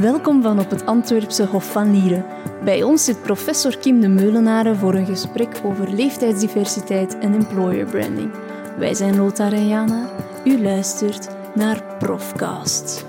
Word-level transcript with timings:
Welkom 0.00 0.42
van 0.42 0.58
op 0.58 0.70
het 0.70 0.86
Antwerpse 0.86 1.46
Hof 1.46 1.72
van 1.72 1.90
Lieren. 1.90 2.24
Bij 2.64 2.82
ons 2.82 3.04
zit 3.04 3.22
professor 3.22 3.78
Kim 3.78 4.00
de 4.00 4.08
Meulenaren 4.08 4.76
voor 4.76 4.94
een 4.94 5.06
gesprek 5.06 5.60
over 5.64 5.94
leeftijdsdiversiteit 5.94 7.18
en 7.18 7.34
employer 7.34 7.86
branding. 7.86 8.30
Wij 8.78 8.94
zijn 8.94 9.16
Lothar 9.16 9.52
en 9.52 9.68
Jana. 9.68 10.10
U 10.44 10.62
luistert 10.62 11.28
naar 11.54 11.96
Profcast. 11.98 13.06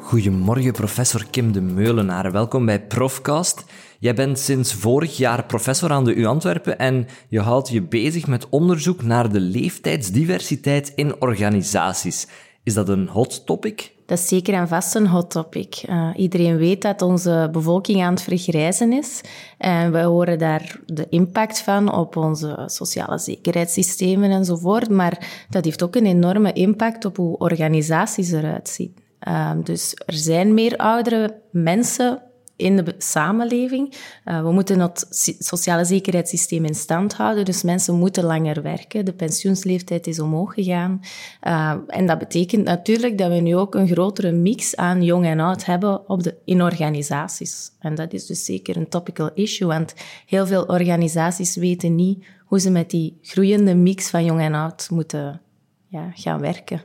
Goedemorgen, 0.00 0.72
professor 0.72 1.26
Kim 1.30 1.52
de 1.52 1.60
Meulenaar. 1.60 2.32
Welkom 2.32 2.66
bij 2.66 2.86
Profcast. 2.86 3.64
Jij 3.98 4.14
bent 4.14 4.38
sinds 4.38 4.74
vorig 4.74 5.16
jaar 5.16 5.44
professor 5.44 5.90
aan 5.90 6.04
de 6.04 6.14
U 6.14 6.24
Antwerpen 6.24 6.78
en 6.78 7.06
je 7.28 7.40
houdt 7.40 7.68
je 7.68 7.82
bezig 7.82 8.26
met 8.26 8.48
onderzoek 8.48 9.02
naar 9.02 9.32
de 9.32 9.40
leeftijdsdiversiteit 9.40 10.92
in 10.94 11.20
organisaties. 11.20 12.26
Is 12.62 12.74
dat 12.74 12.88
een 12.88 13.08
hot 13.08 13.46
topic? 13.46 13.92
Dat 14.12 14.20
is 14.20 14.28
zeker 14.28 14.54
en 14.54 14.68
vast 14.68 14.94
een 14.94 15.06
hot 15.06 15.30
topic. 15.30 15.82
Uh, 15.88 16.08
iedereen 16.16 16.56
weet 16.56 16.82
dat 16.82 17.02
onze 17.02 17.48
bevolking 17.52 18.02
aan 18.02 18.12
het 18.12 18.22
vergrijzen 18.22 18.92
is. 18.92 19.20
En 19.58 19.92
we 19.92 20.02
horen 20.02 20.38
daar 20.38 20.80
de 20.86 21.06
impact 21.08 21.60
van 21.60 21.92
op 21.92 22.16
onze 22.16 22.62
sociale 22.66 23.18
zekerheidssystemen 23.18 24.30
enzovoort. 24.30 24.88
Maar 24.88 25.46
dat 25.50 25.64
heeft 25.64 25.82
ook 25.82 25.96
een 25.96 26.06
enorme 26.06 26.52
impact 26.52 27.04
op 27.04 27.16
hoe 27.16 27.38
organisaties 27.38 28.32
eruit 28.32 28.68
zien. 28.68 28.94
Uh, 29.28 29.50
dus 29.64 29.92
er 30.06 30.14
zijn 30.14 30.54
meer 30.54 30.76
oudere 30.76 31.40
mensen 31.50 32.22
in 32.56 32.76
de 32.76 32.94
samenleving. 32.98 33.94
Uh, 34.24 34.42
we 34.42 34.52
moeten 34.52 34.80
het 34.80 35.06
sociale 35.38 35.84
zekerheidssysteem 35.84 36.64
in 36.64 36.74
stand 36.74 37.14
houden, 37.14 37.44
dus 37.44 37.62
mensen 37.62 37.94
moeten 37.94 38.24
langer 38.24 38.62
werken. 38.62 39.04
De 39.04 39.12
pensioensleeftijd 39.12 40.06
is 40.06 40.20
omhoog 40.20 40.54
gegaan. 40.54 41.00
Uh, 41.42 41.74
en 41.86 42.06
dat 42.06 42.18
betekent 42.18 42.64
natuurlijk 42.64 43.18
dat 43.18 43.30
we 43.30 43.40
nu 43.40 43.56
ook 43.56 43.74
een 43.74 43.88
grotere 43.88 44.32
mix 44.32 44.76
aan 44.76 45.02
jong 45.02 45.24
en 45.24 45.40
oud 45.40 45.64
hebben 45.64 46.08
op 46.08 46.22
de, 46.22 46.36
in 46.44 46.62
organisaties. 46.62 47.70
En 47.78 47.94
dat 47.94 48.12
is 48.12 48.26
dus 48.26 48.44
zeker 48.44 48.76
een 48.76 48.88
topical 48.88 49.30
issue, 49.34 49.68
want 49.68 49.94
heel 50.26 50.46
veel 50.46 50.62
organisaties 50.62 51.56
weten 51.56 51.94
niet 51.94 52.24
hoe 52.44 52.60
ze 52.60 52.70
met 52.70 52.90
die 52.90 53.18
groeiende 53.22 53.74
mix 53.74 54.10
van 54.10 54.24
jong 54.24 54.40
en 54.40 54.54
oud 54.54 54.90
moeten 54.90 55.40
ja, 55.88 56.10
gaan 56.14 56.40
werken. 56.40 56.82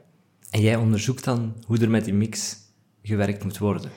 En 0.49 0.61
jij 0.61 0.75
onderzoekt 0.75 1.23
dan 1.23 1.53
hoe 1.65 1.77
er 1.77 1.89
met 1.89 2.05
die 2.05 2.13
mix 2.13 2.55
gewerkt 3.01 3.43
moet 3.43 3.57
worden? 3.57 3.91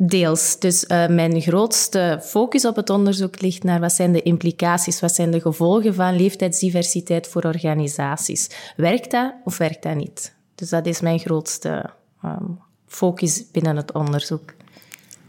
Deels. 0.00 0.58
Dus 0.58 0.84
uh, 0.84 1.06
mijn 1.08 1.40
grootste 1.40 2.20
focus 2.22 2.64
op 2.64 2.76
het 2.76 2.90
onderzoek 2.90 3.40
ligt 3.40 3.62
naar 3.62 3.80
wat 3.80 3.92
zijn 3.92 4.12
de 4.12 4.22
implicaties, 4.22 5.00
wat 5.00 5.14
zijn 5.14 5.30
de 5.30 5.40
gevolgen 5.40 5.94
van 5.94 6.16
leeftijdsdiversiteit 6.16 7.28
voor 7.28 7.42
organisaties. 7.42 8.50
Werkt 8.76 9.10
dat 9.10 9.34
of 9.44 9.58
werkt 9.58 9.82
dat 9.82 9.94
niet? 9.94 10.34
Dus 10.54 10.68
dat 10.68 10.86
is 10.86 11.00
mijn 11.00 11.18
grootste 11.18 11.90
um, 12.24 12.58
focus 12.86 13.50
binnen 13.50 13.76
het 13.76 13.92
onderzoek. 13.92 14.54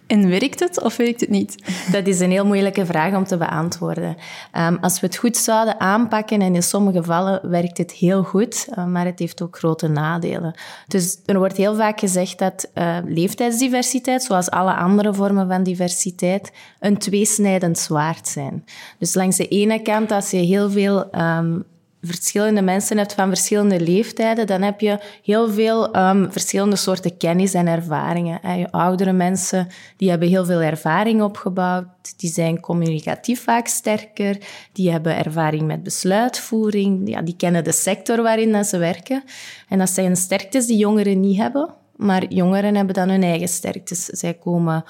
En 0.10 0.30
werkt 0.30 0.60
het 0.60 0.84
of 0.84 0.98
werkt 0.98 1.22
het 1.22 1.30
niet? 1.30 1.56
Dat 1.92 2.08
is 2.08 2.20
een 2.20 2.32
heel 2.32 2.46
moeilijke 2.46 2.86
vraag 2.86 3.16
om 3.16 3.24
te 3.24 3.38
beantwoorden. 3.38 4.16
Um, 4.58 4.78
als 4.82 5.00
we 5.00 5.08
het 5.08 5.16
goed 5.16 5.38
zouden 5.38 5.80
aanpakken, 5.80 6.42
en 6.42 6.56
in 6.56 6.64
sommige 6.64 6.98
gevallen 6.98 7.50
werkt 7.50 7.78
het 7.78 7.92
heel 7.92 8.24
goed, 8.24 8.68
uh, 8.70 8.86
maar 8.86 9.06
het 9.06 9.20
heeft 9.20 9.42
ook 9.42 9.58
grote 9.58 9.88
nadelen. 9.88 10.60
Dus 10.88 11.20
er 11.26 11.38
wordt 11.38 11.58
heel 11.58 11.76
vaak 11.76 12.00
gezegd 12.00 12.40
dat 12.40 12.70
uh, 12.76 12.98
leeftijdsdiversiteit, 13.06 14.24
zoals 14.24 14.50
alle 14.50 14.74
andere 14.74 15.14
vormen 15.14 15.48
van 15.48 15.64
diversiteit, 15.64 16.52
een 16.80 16.98
tweesnijdend 16.98 17.78
zwaard 17.78 18.28
zijn. 18.28 18.66
Dus 19.00 19.14
langs 19.14 19.38
de 19.38 19.48
ene 19.48 19.82
kant, 19.82 20.12
als 20.12 20.32
je 20.32 20.38
heel 20.38 20.70
veel 20.70 21.16
um, 21.16 21.64
verschillende 22.02 22.62
mensen 22.62 22.98
hebt 22.98 23.14
van 23.14 23.28
verschillende 23.28 23.80
leeftijden, 23.80 24.48
dan 24.48 24.62
heb 24.62 24.80
je 24.80 25.00
heel 25.24 25.52
veel 25.52 25.96
um, 25.96 26.32
verschillende 26.32 26.76
soorten 26.76 27.18
kennis 27.18 27.54
en 27.54 27.68
ervaringen. 27.68 28.58
Je 28.58 28.72
oudere 28.72 29.12
mensen 29.12 29.68
die 29.98 30.10
hebben 30.10 30.28
heel 30.28 30.46
veel 30.46 30.62
ervaring 30.62 31.22
opgebouwd, 31.22 31.88
die 32.18 32.32
zijn 32.32 32.60
communicatief 32.60 33.44
vaak 33.44 33.68
sterker, 33.68 34.38
die 34.72 34.92
hebben 34.92 35.18
ervaring 35.18 35.68
met 35.68 35.84
besluitvoering, 35.84 37.10
ja, 37.10 37.22
die 37.22 37.36
kennen 37.36 37.64
de 37.64 37.72
sector 37.72 38.22
waarin 38.22 38.52
dat 38.52 38.68
ze 38.68 38.78
werken. 38.78 39.24
En 39.68 39.78
dat 39.78 39.90
zijn 39.90 40.16
sterktes 40.16 40.66
die 40.66 40.78
jongeren 40.78 41.20
niet 41.20 41.38
hebben, 41.38 41.74
maar 41.96 42.26
jongeren 42.26 42.76
hebben 42.76 42.96
dan 42.96 43.10
hun 43.10 43.24
eigen 43.24 43.48
sterktes. 43.48 44.06
Zij 44.06 44.34
komen 44.34 44.84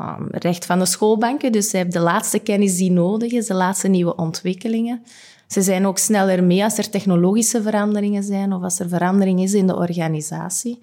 um, 0.00 0.28
recht 0.30 0.66
van 0.66 0.78
de 0.78 0.86
schoolbanken, 0.86 1.52
dus 1.52 1.70
zij 1.70 1.80
hebben 1.80 1.98
de 1.98 2.06
laatste 2.06 2.38
kennis 2.38 2.76
die 2.76 2.90
nodig 2.90 3.32
is, 3.32 3.46
de 3.46 3.54
laatste 3.54 3.88
nieuwe 3.88 4.16
ontwikkelingen. 4.16 5.02
Ze 5.46 5.62
zijn 5.62 5.86
ook 5.86 5.98
sneller 5.98 6.44
mee 6.44 6.64
als 6.64 6.78
er 6.78 6.90
technologische 6.90 7.62
veranderingen 7.62 8.22
zijn 8.22 8.52
of 8.52 8.62
als 8.62 8.78
er 8.78 8.88
verandering 8.88 9.40
is 9.40 9.54
in 9.54 9.66
de 9.66 9.76
organisatie. 9.76 10.78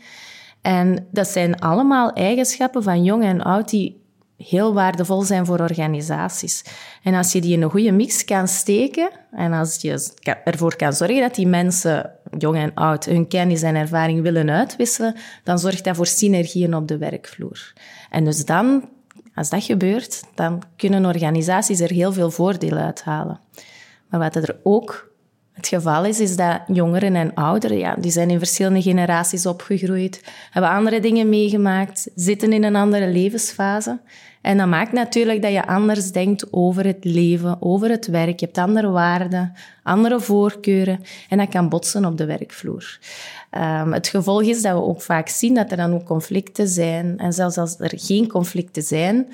En 0.62 1.08
dat 1.12 1.28
zijn 1.28 1.60
allemaal 1.60 2.14
eigenschappen 2.14 2.84
van 2.84 3.04
jong 3.04 3.24
en 3.24 3.42
oud 3.42 3.70
die 3.70 4.02
heel 4.38 4.74
waardevol 4.74 5.22
zijn 5.22 5.46
voor 5.46 5.60
organisaties. 5.60 6.64
En 7.04 7.14
als 7.14 7.32
je 7.32 7.42
die 7.42 7.54
in 7.54 7.62
een 7.62 7.70
goede 7.70 7.92
mix 7.92 8.26
kan 8.26 8.48
steken 8.48 9.10
en 9.32 9.54
als 9.54 9.82
je 9.82 10.12
ervoor 10.44 10.76
kan 10.76 10.94
zorgen 10.94 11.22
dat 11.22 11.36
die 11.36 11.48
mensen, 11.48 12.12
jong 12.38 12.56
en 12.56 12.74
oud, 12.74 13.06
hun 13.06 13.28
kennis 13.28 13.62
en 13.62 13.76
ervaring 13.76 14.22
willen 14.22 14.50
uitwisselen, 14.50 15.16
dan 15.44 15.60
zorgt 15.60 15.84
dat 15.84 15.96
voor 15.96 16.08
synergieën 16.08 16.76
op 16.76 16.88
de 16.88 16.98
werkvloer. 16.98 17.74
En 18.10 18.26
dus 18.26 18.46
dan, 18.46 18.90
als 19.36 19.50
dat 19.50 19.64
gebeurt, 19.64 20.24
dan 20.36 20.64
kunnen 20.76 21.06
organisaties 21.06 21.80
er 21.80 21.92
heel 21.92 22.14
veel 22.14 22.32
voordeel 22.32 22.78
uithalen. 22.78 23.40
Maar 24.14 24.22
wat 24.22 24.36
er 24.36 24.60
ook 24.64 25.12
het 25.52 25.68
geval 25.68 26.06
is, 26.06 26.20
is 26.20 26.36
dat 26.36 26.62
jongeren 26.68 27.16
en 27.16 27.34
ouderen, 27.34 27.78
ja, 27.78 27.96
die 27.96 28.12
zijn 28.12 28.30
in 28.30 28.38
verschillende 28.38 28.82
generaties 28.82 29.46
opgegroeid, 29.46 30.24
hebben 30.52 30.72
andere 30.72 31.00
dingen 31.00 31.30
meegemaakt, 31.30 32.10
zitten 32.16 32.54
in 32.54 32.64
een 32.64 32.76
andere 32.76 33.08
levensfase. 33.08 34.00
En 34.42 34.58
dat 34.58 34.68
maakt 34.68 34.92
natuurlijk 34.92 35.42
dat 35.42 35.52
je 35.52 35.68
anders 35.68 36.12
denkt 36.12 36.54
over 36.54 36.86
het 36.86 37.06
leven, 37.06 37.58
over 37.60 37.90
het 37.90 38.08
werk. 38.08 38.40
Je 38.40 38.46
hebt 38.46 38.58
andere 38.58 38.90
waarden, 38.90 39.54
andere 39.84 40.20
voorkeuren 40.20 41.00
en 41.30 41.38
dat 41.38 41.50
kan 41.50 41.70
botsen 41.70 42.06
op 42.06 42.18
de 42.18 42.26
werkvloer. 42.26 43.00
Um, 43.52 43.94
het 43.94 44.08
gevolg 44.08 44.42
is 44.42 44.62
dat 44.62 44.74
we 44.74 44.82
ook 44.82 45.02
vaak 45.02 45.28
zien 45.28 45.54
dat 45.54 45.72
er 45.72 45.78
dan 45.78 45.94
ook 45.94 46.06
conflicten 46.06 46.68
zijn. 46.68 47.18
En 47.18 47.34
zelfs 47.34 47.58
als 47.58 47.80
er 47.80 47.92
geen 47.96 48.28
conflicten 48.28 48.84
zijn, 48.84 49.28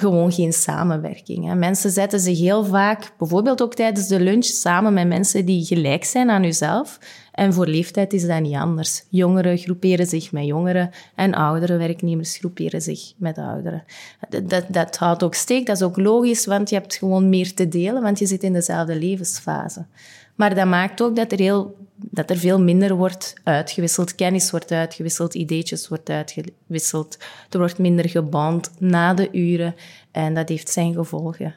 gewoon 0.00 0.32
geen 0.32 0.52
samenwerking. 0.52 1.46
Hè. 1.46 1.54
Mensen 1.54 1.90
zetten 1.90 2.20
zich 2.20 2.38
heel 2.38 2.64
vaak, 2.64 3.12
bijvoorbeeld 3.18 3.62
ook 3.62 3.74
tijdens 3.74 4.08
de 4.08 4.20
lunch, 4.20 4.44
samen 4.44 4.94
met 4.94 5.06
mensen 5.06 5.44
die 5.44 5.64
gelijk 5.64 6.04
zijn 6.04 6.30
aan 6.30 6.44
uzelf. 6.44 6.98
En 7.32 7.52
voor 7.52 7.66
leeftijd 7.66 8.12
is 8.12 8.26
dat 8.26 8.40
niet 8.40 8.54
anders. 8.54 9.04
Jongeren 9.08 9.58
groeperen 9.58 10.06
zich 10.06 10.32
met 10.32 10.44
jongeren 10.44 10.90
en 11.14 11.34
oudere 11.34 11.76
werknemers 11.76 12.36
groeperen 12.36 12.82
zich 12.82 13.12
met 13.16 13.38
ouderen. 13.38 13.84
Dat, 14.28 14.50
dat, 14.50 14.64
dat 14.68 14.96
houdt 14.96 15.22
ook 15.22 15.34
steek, 15.34 15.66
dat 15.66 15.76
is 15.76 15.82
ook 15.82 15.96
logisch, 15.96 16.46
want 16.46 16.68
je 16.68 16.74
hebt 16.74 16.94
gewoon 16.94 17.28
meer 17.28 17.54
te 17.54 17.68
delen, 17.68 18.02
want 18.02 18.18
je 18.18 18.26
zit 18.26 18.42
in 18.42 18.52
dezelfde 18.52 18.98
levensfase. 18.98 19.86
Maar 20.34 20.54
dat 20.54 20.66
maakt 20.66 21.02
ook 21.02 21.16
dat 21.16 21.32
er, 21.32 21.38
heel, 21.38 21.76
dat 22.00 22.30
er 22.30 22.36
veel 22.36 22.60
minder 22.60 22.94
wordt 22.94 23.34
uitgewisseld. 23.44 24.14
Kennis 24.14 24.50
wordt 24.50 24.72
uitgewisseld, 24.72 25.34
ideetjes 25.34 25.88
wordt 25.88 26.10
uitgewisseld. 26.10 27.18
Er 27.50 27.58
wordt 27.58 27.78
minder 27.78 28.08
geband 28.08 28.70
na 28.78 29.14
de 29.14 29.28
uren. 29.32 29.74
En 30.10 30.34
dat 30.34 30.48
heeft 30.48 30.68
zijn 30.68 30.94
gevolgen. 30.94 31.54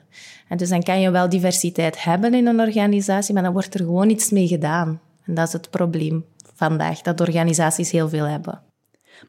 En 0.47 0.57
dus 0.57 0.69
dan 0.69 0.84
kan 0.84 1.02
je 1.02 1.12
wel 1.12 1.29
diversiteit 1.29 2.03
hebben 2.03 2.34
in 2.34 2.47
een 2.47 2.59
organisatie, 2.59 3.34
maar 3.34 3.44
dan 3.44 3.53
wordt 3.53 3.74
er 3.74 3.79
gewoon 3.79 4.09
iets 4.09 4.29
mee 4.29 4.47
gedaan. 4.47 5.02
En 5.25 5.34
dat 5.34 5.47
is 5.47 5.53
het 5.53 5.69
probleem 5.69 6.25
vandaag, 6.56 7.02
dat 7.02 7.22
organisaties 7.22 7.91
heel 7.91 8.09
veel 8.09 8.25
hebben. 8.25 8.62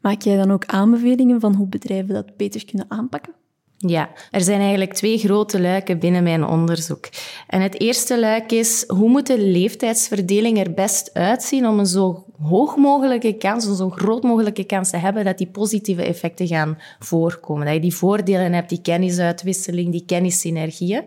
Maak 0.01 0.23
jij 0.23 0.37
dan 0.37 0.51
ook 0.51 0.67
aanbevelingen 0.67 1.41
van 1.41 1.55
hoe 1.55 1.67
bedrijven 1.67 2.15
dat 2.15 2.37
beter 2.37 2.65
kunnen 2.65 2.87
aanpakken? 2.89 3.33
Ja, 3.87 4.11
er 4.31 4.41
zijn 4.41 4.61
eigenlijk 4.61 4.93
twee 4.93 5.19
grote 5.19 5.61
luiken 5.61 5.99
binnen 5.99 6.23
mijn 6.23 6.45
onderzoek. 6.45 7.09
En 7.47 7.61
het 7.61 7.81
eerste 7.81 8.21
luik 8.21 8.53
is, 8.53 8.85
hoe 8.87 9.09
moet 9.09 9.27
de 9.27 9.39
leeftijdsverdeling 9.39 10.59
er 10.59 10.75
best 10.75 11.11
uitzien 11.13 11.67
om 11.67 11.79
een 11.79 11.87
zo 11.87 12.25
hoog 12.43 12.77
mogelijke 12.77 13.37
kans, 13.37 13.65
een 13.65 13.75
zo 13.75 13.91
groot 13.91 14.23
mogelijke 14.23 14.65
kans 14.65 14.91
te 14.91 14.97
hebben 14.97 15.25
dat 15.25 15.39
die 15.39 15.47
positieve 15.47 16.05
effecten 16.05 16.47
gaan 16.47 16.79
voorkomen. 16.99 17.65
Dat 17.65 17.75
je 17.75 17.81
die 17.81 17.95
voordelen 17.95 18.53
hebt, 18.53 18.69
die 18.69 18.83
kennisuitwisseling, 18.83 19.93
die 19.93 20.05
kennissynergieën. 20.07 21.03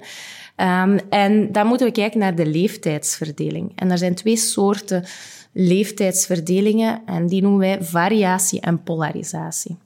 Um, 0.58 1.00
en 1.10 1.52
dan 1.52 1.68
moeten 1.68 1.88
we 1.88 1.94
kijken 1.94 2.20
naar 2.20 2.36
de 2.36 2.46
leeftijdsverdeling. 2.46 3.72
En 3.76 3.92
er 3.92 3.98
zijn 3.98 4.16
twee 4.16 4.38
soorten 4.38 5.04
leeftijdsverdelingen 5.52 7.02
en 7.06 7.28
die 7.28 7.42
noemen 7.42 7.60
wij 7.60 7.84
variatie 7.84 8.62
en 8.62 8.84
polarisatie. 8.84 9.78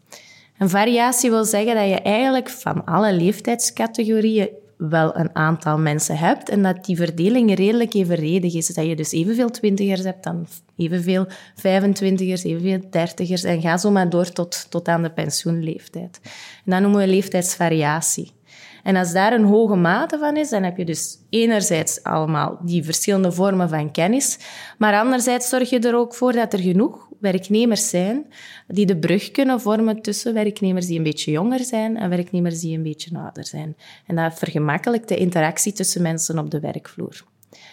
Een 0.60 0.70
variatie 0.70 1.30
wil 1.30 1.46
zeggen 1.46 1.76
dat 1.76 1.88
je 1.88 2.02
eigenlijk 2.02 2.50
van 2.50 2.86
alle 2.86 3.14
leeftijdscategorieën 3.14 4.50
wel 4.78 5.18
een 5.18 5.36
aantal 5.36 5.78
mensen 5.78 6.18
hebt 6.18 6.50
en 6.50 6.64
dat 6.64 6.86
die 6.86 6.96
verdeling 6.96 7.56
redelijk 7.56 7.94
evenredig 7.94 8.54
is. 8.54 8.68
Dat 8.68 8.86
je 8.86 8.96
dus 8.96 9.12
evenveel 9.12 9.50
twintigers 9.50 10.04
hebt, 10.04 10.24
dan 10.24 10.48
evenveel 10.78 11.28
25ers, 11.56 12.44
evenveel 12.44 12.80
dertigers 12.90 13.44
en 13.44 13.62
ga 13.62 13.78
zo 13.78 13.92
maar 13.92 14.10
door 14.10 14.32
tot, 14.32 14.66
tot 14.70 14.88
aan 14.88 15.02
de 15.02 15.12
pensioenleeftijd. 15.12 16.20
En 16.66 16.72
dat 16.72 16.82
noemen 16.82 17.00
we 17.00 17.08
leeftijdsvariatie. 17.08 18.32
En 18.89 18.95
als 18.95 19.12
daar 19.12 19.33
een 19.33 19.44
hoge 19.44 19.75
mate 19.75 20.18
van 20.18 20.38
is, 20.38 20.50
dan 20.50 20.63
heb 20.63 20.77
je 20.77 20.86
dus 20.86 21.18
enerzijds 21.30 22.03
allemaal 22.03 22.59
die 22.62 22.83
verschillende 22.83 23.31
vormen 23.31 23.69
van 23.69 23.91
kennis, 23.91 24.39
maar 24.77 25.00
anderzijds 25.00 25.50
zorg 25.50 25.69
je 25.69 25.80
er 25.80 25.95
ook 25.95 26.13
voor 26.13 26.31
dat 26.31 26.53
er 26.53 26.59
genoeg 26.59 27.07
werknemers 27.19 27.89
zijn 27.89 28.25
die 28.68 28.86
de 28.86 28.97
brug 28.97 29.31
kunnen 29.31 29.62
vormen 29.62 30.01
tussen 30.01 30.33
werknemers 30.33 30.86
die 30.86 30.97
een 30.97 31.03
beetje 31.03 31.31
jonger 31.31 31.59
zijn 31.59 31.97
en 31.97 32.09
werknemers 32.09 32.59
die 32.59 32.77
een 32.77 32.83
beetje 32.83 33.18
ouder 33.18 33.45
zijn. 33.45 33.75
En 34.07 34.15
dat 34.15 34.39
vergemakkelijkt 34.39 35.07
de 35.07 35.18
interactie 35.18 35.74
tussen 35.74 36.01
mensen 36.01 36.39
op 36.39 36.51
de 36.51 36.59
werkvloer. 36.59 37.24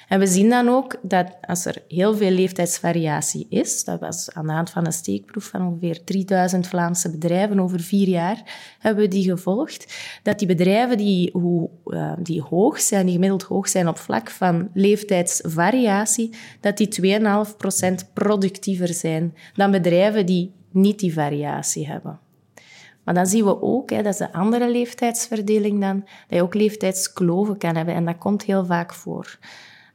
En 0.08 0.18
we 0.18 0.26
zien 0.26 0.48
dan 0.50 0.68
ook 0.68 0.96
dat 1.02 1.36
als 1.40 1.64
er 1.64 1.82
heel 1.88 2.16
veel 2.16 2.30
leeftijdsvariatie 2.30 3.46
is, 3.48 3.84
dat 3.84 4.00
was 4.00 4.30
aan 4.32 4.46
de 4.46 4.52
hand 4.52 4.70
van 4.70 4.86
een 4.86 4.92
steekproef 4.92 5.44
van 5.44 5.66
ongeveer 5.66 6.04
3000 6.04 6.66
Vlaamse 6.66 7.10
bedrijven 7.10 7.60
over 7.60 7.80
vier 7.80 8.08
jaar, 8.08 8.42
hebben 8.78 9.02
we 9.02 9.08
die 9.08 9.30
gevolgd, 9.30 9.94
dat 10.22 10.38
die 10.38 10.48
bedrijven 10.48 10.96
die, 10.96 11.30
hoe, 11.32 11.70
uh, 11.86 12.12
die 12.18 12.42
hoog 12.42 12.80
zijn, 12.80 13.04
die 13.04 13.14
gemiddeld 13.14 13.42
hoog 13.42 13.68
zijn 13.68 13.88
op 13.88 13.98
vlak 13.98 14.30
van 14.30 14.70
leeftijdsvariatie, 14.74 16.34
dat 16.60 16.76
die 16.76 17.20
2,5% 17.20 18.12
productiever 18.12 18.94
zijn 18.94 19.34
dan 19.54 19.70
bedrijven 19.70 20.26
die 20.26 20.52
niet 20.70 20.98
die 20.98 21.12
variatie 21.12 21.86
hebben. 21.86 22.20
Maar 23.06 23.14
dan 23.14 23.26
zien 23.26 23.44
we 23.44 23.62
ook, 23.62 23.90
hè, 23.90 24.02
dat 24.02 24.12
is 24.12 24.18
de 24.18 24.32
andere 24.32 24.70
leeftijdsverdeling 24.70 25.80
dan, 25.80 26.00
dat 26.00 26.38
je 26.38 26.42
ook 26.42 26.54
leeftijdskloven 26.54 27.58
kan 27.58 27.76
hebben. 27.76 27.94
En 27.94 28.04
dat 28.04 28.18
komt 28.18 28.42
heel 28.42 28.64
vaak 28.64 28.94
voor. 28.94 29.38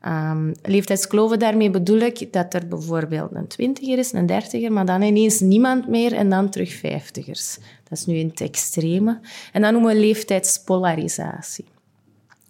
Um, 0.06 0.52
leeftijdskloven, 0.62 1.40
daarmee 1.40 1.70
bedoel 1.70 2.00
ik 2.00 2.34
dat 2.34 2.54
er 2.54 2.68
bijvoorbeeld 2.68 3.32
een 3.34 3.48
twintiger 3.48 3.98
is, 3.98 4.14
een 4.14 4.26
dertiger, 4.26 4.72
maar 4.72 4.86
dan 4.86 5.02
ineens 5.02 5.40
niemand 5.40 5.88
meer 5.88 6.14
en 6.14 6.30
dan 6.30 6.50
terug 6.50 6.74
vijftigers. 6.74 7.58
Dat 7.90 7.98
is 7.98 8.06
nu 8.06 8.16
in 8.16 8.28
het 8.28 8.42
extreme. 8.42 9.20
En 9.52 9.62
dat 9.62 9.72
noemen 9.72 9.94
we 9.94 10.00
leeftijdspolarisatie. 10.00 11.66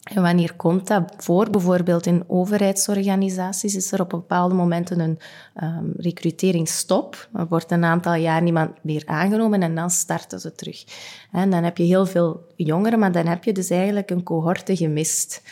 En 0.04 0.22
wanneer 0.22 0.54
komt 0.56 0.88
dat 0.88 1.14
voor? 1.18 1.50
Bijvoorbeeld 1.50 2.06
in 2.06 2.24
overheidsorganisaties 2.28 3.76
is 3.76 3.92
er 3.92 4.02
op 4.02 4.10
bepaalde 4.10 4.56
momenten 4.56 5.00
een 5.00 5.20
um, 5.64 5.94
recruteringsstop. 5.98 7.30
Er 7.34 7.48
wordt 7.48 7.72
een 7.72 7.84
aantal 7.84 8.14
jaar 8.14 8.42
niemand 8.42 8.84
meer 8.84 9.04
aangenomen 9.06 9.64
en 9.64 9.76
dan 9.76 9.90
starten 9.90 10.40
ze 10.40 10.56
terug. 10.56 10.84
En 11.32 11.50
dan 11.50 11.64
heb 11.64 11.78
je 11.78 11.84
heel 11.84 12.06
veel 12.06 12.46
jongeren, 12.56 13.00
maar 13.00 13.12
dan 13.12 13.28
heb 13.28 13.44
je 13.44 13.52
dus 13.52 13.70
eigenlijk 13.70 14.10
een 14.10 14.24
cohorte 14.24 14.76
gemist. 14.76 15.44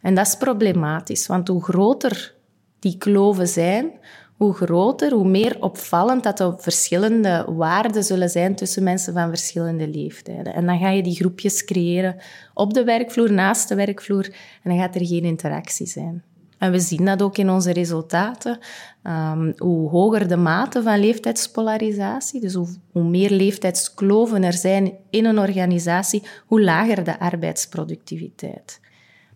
En 0.00 0.14
dat 0.14 0.26
is 0.26 0.36
problematisch, 0.36 1.26
want 1.26 1.48
hoe 1.48 1.64
groter 1.64 2.34
die 2.78 2.98
kloven 2.98 3.48
zijn, 3.48 3.90
hoe 4.38 4.54
groter, 4.54 5.12
hoe 5.12 5.28
meer 5.28 5.56
opvallend 5.60 6.22
dat 6.22 6.40
er 6.40 6.54
verschillende 6.58 7.44
waarden 7.48 8.04
zullen 8.04 8.28
zijn 8.28 8.54
tussen 8.54 8.82
mensen 8.82 9.12
van 9.12 9.28
verschillende 9.28 9.88
leeftijden. 9.88 10.54
En 10.54 10.66
dan 10.66 10.78
ga 10.78 10.90
je 10.90 11.02
die 11.02 11.14
groepjes 11.14 11.64
creëren 11.64 12.16
op 12.54 12.74
de 12.74 12.84
werkvloer, 12.84 13.32
naast 13.32 13.68
de 13.68 13.74
werkvloer, 13.74 14.24
en 14.62 14.70
dan 14.70 14.78
gaat 14.78 14.94
er 14.94 15.06
geen 15.06 15.24
interactie 15.24 15.86
zijn. 15.86 16.22
En 16.58 16.70
we 16.70 16.80
zien 16.80 17.04
dat 17.04 17.22
ook 17.22 17.38
in 17.38 17.50
onze 17.50 17.72
resultaten. 17.72 18.58
Um, 19.02 19.52
hoe 19.56 19.90
hoger 19.90 20.28
de 20.28 20.36
mate 20.36 20.82
van 20.82 20.98
leeftijdspolarisatie, 20.98 22.40
dus 22.40 22.54
hoe, 22.54 22.68
hoe, 22.92 23.04
meer 23.04 23.30
leeftijdskloven 23.30 24.42
er 24.42 24.52
zijn 24.52 24.92
in 25.10 25.24
een 25.24 25.38
organisatie, 25.38 26.22
hoe 26.46 26.62
lager 26.62 27.04
de 27.04 27.18
arbeidsproductiviteit. 27.18 28.80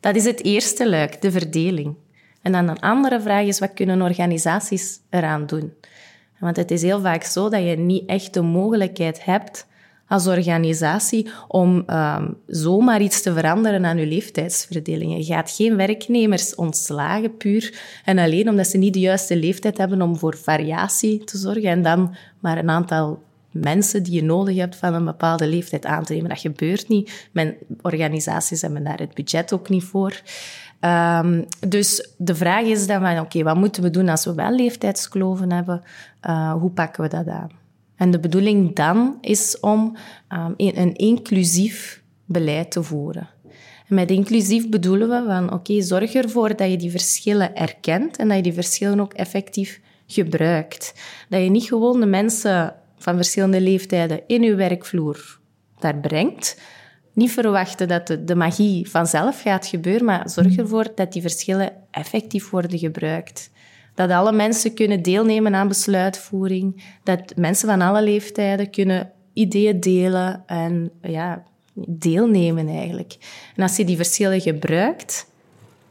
Dat 0.01 0.17
is 0.17 0.25
het 0.25 0.45
eerste 0.45 0.89
luik, 0.89 1.23
de 1.23 1.31
verdeling. 1.31 1.95
En 2.43 2.53
dan 2.53 2.69
een 2.69 2.81
andere 2.81 3.21
vraag 3.21 3.45
is, 3.45 3.59
wat 3.59 3.75
kunnen 3.75 4.03
organisaties 4.03 5.01
eraan 5.11 5.47
doen? 5.47 5.73
Want 6.39 6.57
het 6.57 6.71
is 6.71 6.83
heel 6.83 7.01
vaak 7.01 7.23
zo 7.23 7.49
dat 7.49 7.63
je 7.63 7.77
niet 7.77 8.09
echt 8.09 8.35
de 8.35 8.43
mogelijkheid 8.43 9.25
hebt 9.25 9.67
als 10.09 10.27
organisatie 10.27 11.31
om 11.49 11.85
um, 11.87 12.37
zomaar 12.47 13.03
iets 13.03 13.23
te 13.23 13.33
veranderen 13.33 13.85
aan 13.85 13.99
je 13.99 14.07
leeftijdsverdeling. 14.07 15.17
Je 15.17 15.25
gaat 15.25 15.51
geen 15.51 15.77
werknemers 15.77 16.55
ontslagen 16.55 17.37
puur 17.37 17.81
en 18.05 18.19
alleen 18.19 18.49
omdat 18.49 18.67
ze 18.67 18.79
niet 18.79 18.93
de 18.93 19.01
juiste 19.01 19.37
leeftijd 19.37 19.79
hebben 19.79 20.03
om 20.03 20.17
voor 20.17 20.37
variatie 20.37 21.25
te 21.25 21.39
zorgen 21.39 21.71
en 21.71 21.83
dan 21.83 22.17
maar 22.41 22.59
een 22.59 22.71
aantal 22.71 23.23
mensen 23.51 24.03
die 24.03 24.13
je 24.13 24.23
nodig 24.23 24.57
hebt 24.57 24.77
van 24.77 24.95
een 24.95 25.05
bepaalde 25.05 25.47
leeftijd 25.47 25.87
aan 25.87 26.05
te 26.05 26.13
nemen. 26.13 26.29
Dat 26.29 26.41
gebeurt 26.41 26.89
niet. 26.89 27.29
Mijn 27.33 27.57
organisaties 27.83 28.63
hebben 28.63 28.85
daar 28.85 28.99
het 28.99 29.15
budget 29.15 29.53
ook 29.53 29.69
niet 29.69 29.85
voor. 29.85 30.21
Um, 30.85 31.45
dus 31.69 32.09
de 32.17 32.35
vraag 32.35 32.65
is 32.65 32.87
dan 32.87 33.01
van, 33.01 33.19
oké, 33.19 33.43
wat 33.43 33.57
moeten 33.57 33.83
we 33.83 33.91
doen 33.91 34.09
als 34.09 34.25
we 34.25 34.35
wel 34.35 34.55
leeftijdskloven 34.55 35.53
hebben? 35.53 35.83
Uh, 36.27 36.53
hoe 36.53 36.71
pakken 36.71 37.03
we 37.03 37.09
dat 37.09 37.29
aan? 37.29 37.51
En 37.97 38.11
de 38.11 38.19
bedoeling 38.19 38.75
dan 38.75 39.19
is 39.21 39.61
om 39.61 39.97
um, 40.33 40.55
een 40.57 40.95
inclusief 40.97 42.03
beleid 42.25 42.71
te 42.71 42.83
voeren. 42.83 43.29
En 43.89 43.95
met 43.95 44.11
inclusief 44.11 44.69
bedoelen 44.69 45.09
we 45.09 45.23
van, 45.27 45.53
oké, 45.53 45.83
zorg 45.83 46.15
ervoor 46.15 46.57
dat 46.57 46.71
je 46.71 46.77
die 46.77 46.91
verschillen 46.91 47.57
erkent 47.57 48.17
en 48.17 48.29
dat 48.29 48.37
je 48.37 48.43
die 48.43 48.53
verschillen 48.53 49.01
ook 49.01 49.13
effectief 49.13 49.81
gebruikt. 50.07 50.95
Dat 51.29 51.43
je 51.43 51.51
niet 51.51 51.65
gewoon 51.65 52.01
de 52.01 52.07
mensen 52.07 52.75
van 52.99 53.17
verschillende 53.17 53.61
leeftijden 53.61 54.21
in 54.27 54.43
uw 54.43 54.57
werkvloer 54.57 55.39
daar 55.79 55.97
brengt. 55.97 56.61
Niet 57.13 57.33
verwachten 57.33 57.89
dat 57.89 58.07
de, 58.07 58.25
de 58.25 58.35
magie 58.35 58.91
vanzelf 58.91 59.43
gaat 59.43 59.67
gebeuren, 59.67 60.05
maar 60.05 60.31
zorg 60.31 60.57
ervoor 60.57 60.87
dat 60.95 61.13
die 61.13 61.23
verschillen 61.23 61.73
effectief 61.91 62.51
worden 62.51 62.79
gebruikt. 62.79 63.51
Dat 63.95 64.11
alle 64.11 64.33
mensen 64.33 64.75
kunnen 64.75 65.03
deelnemen 65.03 65.55
aan 65.55 65.69
besluitvoering, 65.69 66.85
dat 67.05 67.37
mensen 67.37 67.69
van 67.69 67.81
alle 67.81 68.03
leeftijden 68.03 68.71
kunnen 68.71 69.11
ideeën 69.33 69.81
delen 69.81 70.43
en 70.47 70.91
ja, 71.03 71.43
deelnemen 71.75 72.69
eigenlijk. 72.69 73.17
En 73.57 73.63
als 73.63 73.77
je 73.77 73.85
die 73.85 73.97
verschillen 73.97 74.41
gebruikt, 74.41 75.27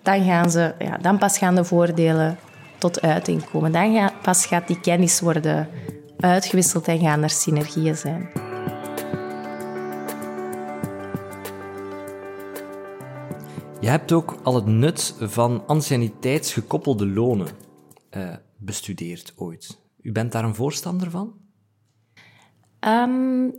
dan, 0.03 0.23
gaan 0.23 0.51
ze, 0.51 0.73
ja, 0.79 0.97
dan 0.97 1.17
pas 1.17 1.37
gaan 1.37 1.55
de 1.55 1.63
voordelen 1.63 2.37
tot 2.77 3.01
uiting 3.01 3.49
komen. 3.49 3.71
Dan 3.71 4.11
pas 4.21 4.45
gaat 4.45 4.67
die 4.67 4.79
kennis 4.79 5.19
worden 5.19 5.67
uitgewisseld 6.19 6.87
en 6.87 6.99
gaan 6.99 7.23
er 7.23 7.29
synergieën 7.29 7.95
zijn. 7.95 8.50
Je 13.81 13.89
hebt 13.89 14.11
ook 14.11 14.37
al 14.43 14.55
het 14.55 14.65
nut 14.65 15.15
van 15.19 15.63
anciëniteitsgekoppelde 15.67 17.07
lonen 17.07 17.47
uh, 18.11 18.33
bestudeerd 18.57 19.33
ooit. 19.35 19.79
U 20.01 20.11
bent 20.11 20.31
daar 20.31 20.43
een 20.43 20.55
voorstander 20.55 21.09
van? 21.09 21.33
Um, 22.79 23.57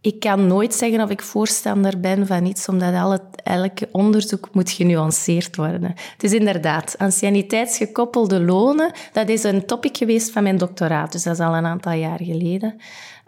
ik 0.00 0.20
kan 0.20 0.46
nooit 0.46 0.74
zeggen 0.74 1.00
of 1.00 1.10
ik 1.10 1.22
voorstander 1.22 2.00
ben 2.00 2.26
van 2.26 2.46
iets, 2.46 2.68
omdat 2.68 2.94
al 2.94 3.10
het, 3.10 3.42
elk 3.42 3.78
onderzoek 3.92 4.48
moet 4.52 4.70
genuanceerd 4.70 5.56
worden. 5.56 5.92
Het 6.12 6.22
is 6.22 6.32
inderdaad, 6.32 6.98
anciëniteitsgekoppelde 6.98 8.40
lonen, 8.40 8.92
dat 9.12 9.28
is 9.28 9.42
een 9.42 9.66
topic 9.66 9.96
geweest 9.96 10.30
van 10.30 10.42
mijn 10.42 10.58
doctoraat, 10.58 11.12
dus 11.12 11.22
dat 11.22 11.34
is 11.38 11.44
al 11.44 11.54
een 11.54 11.66
aantal 11.66 11.92
jaar 11.92 12.22
geleden. 12.22 12.76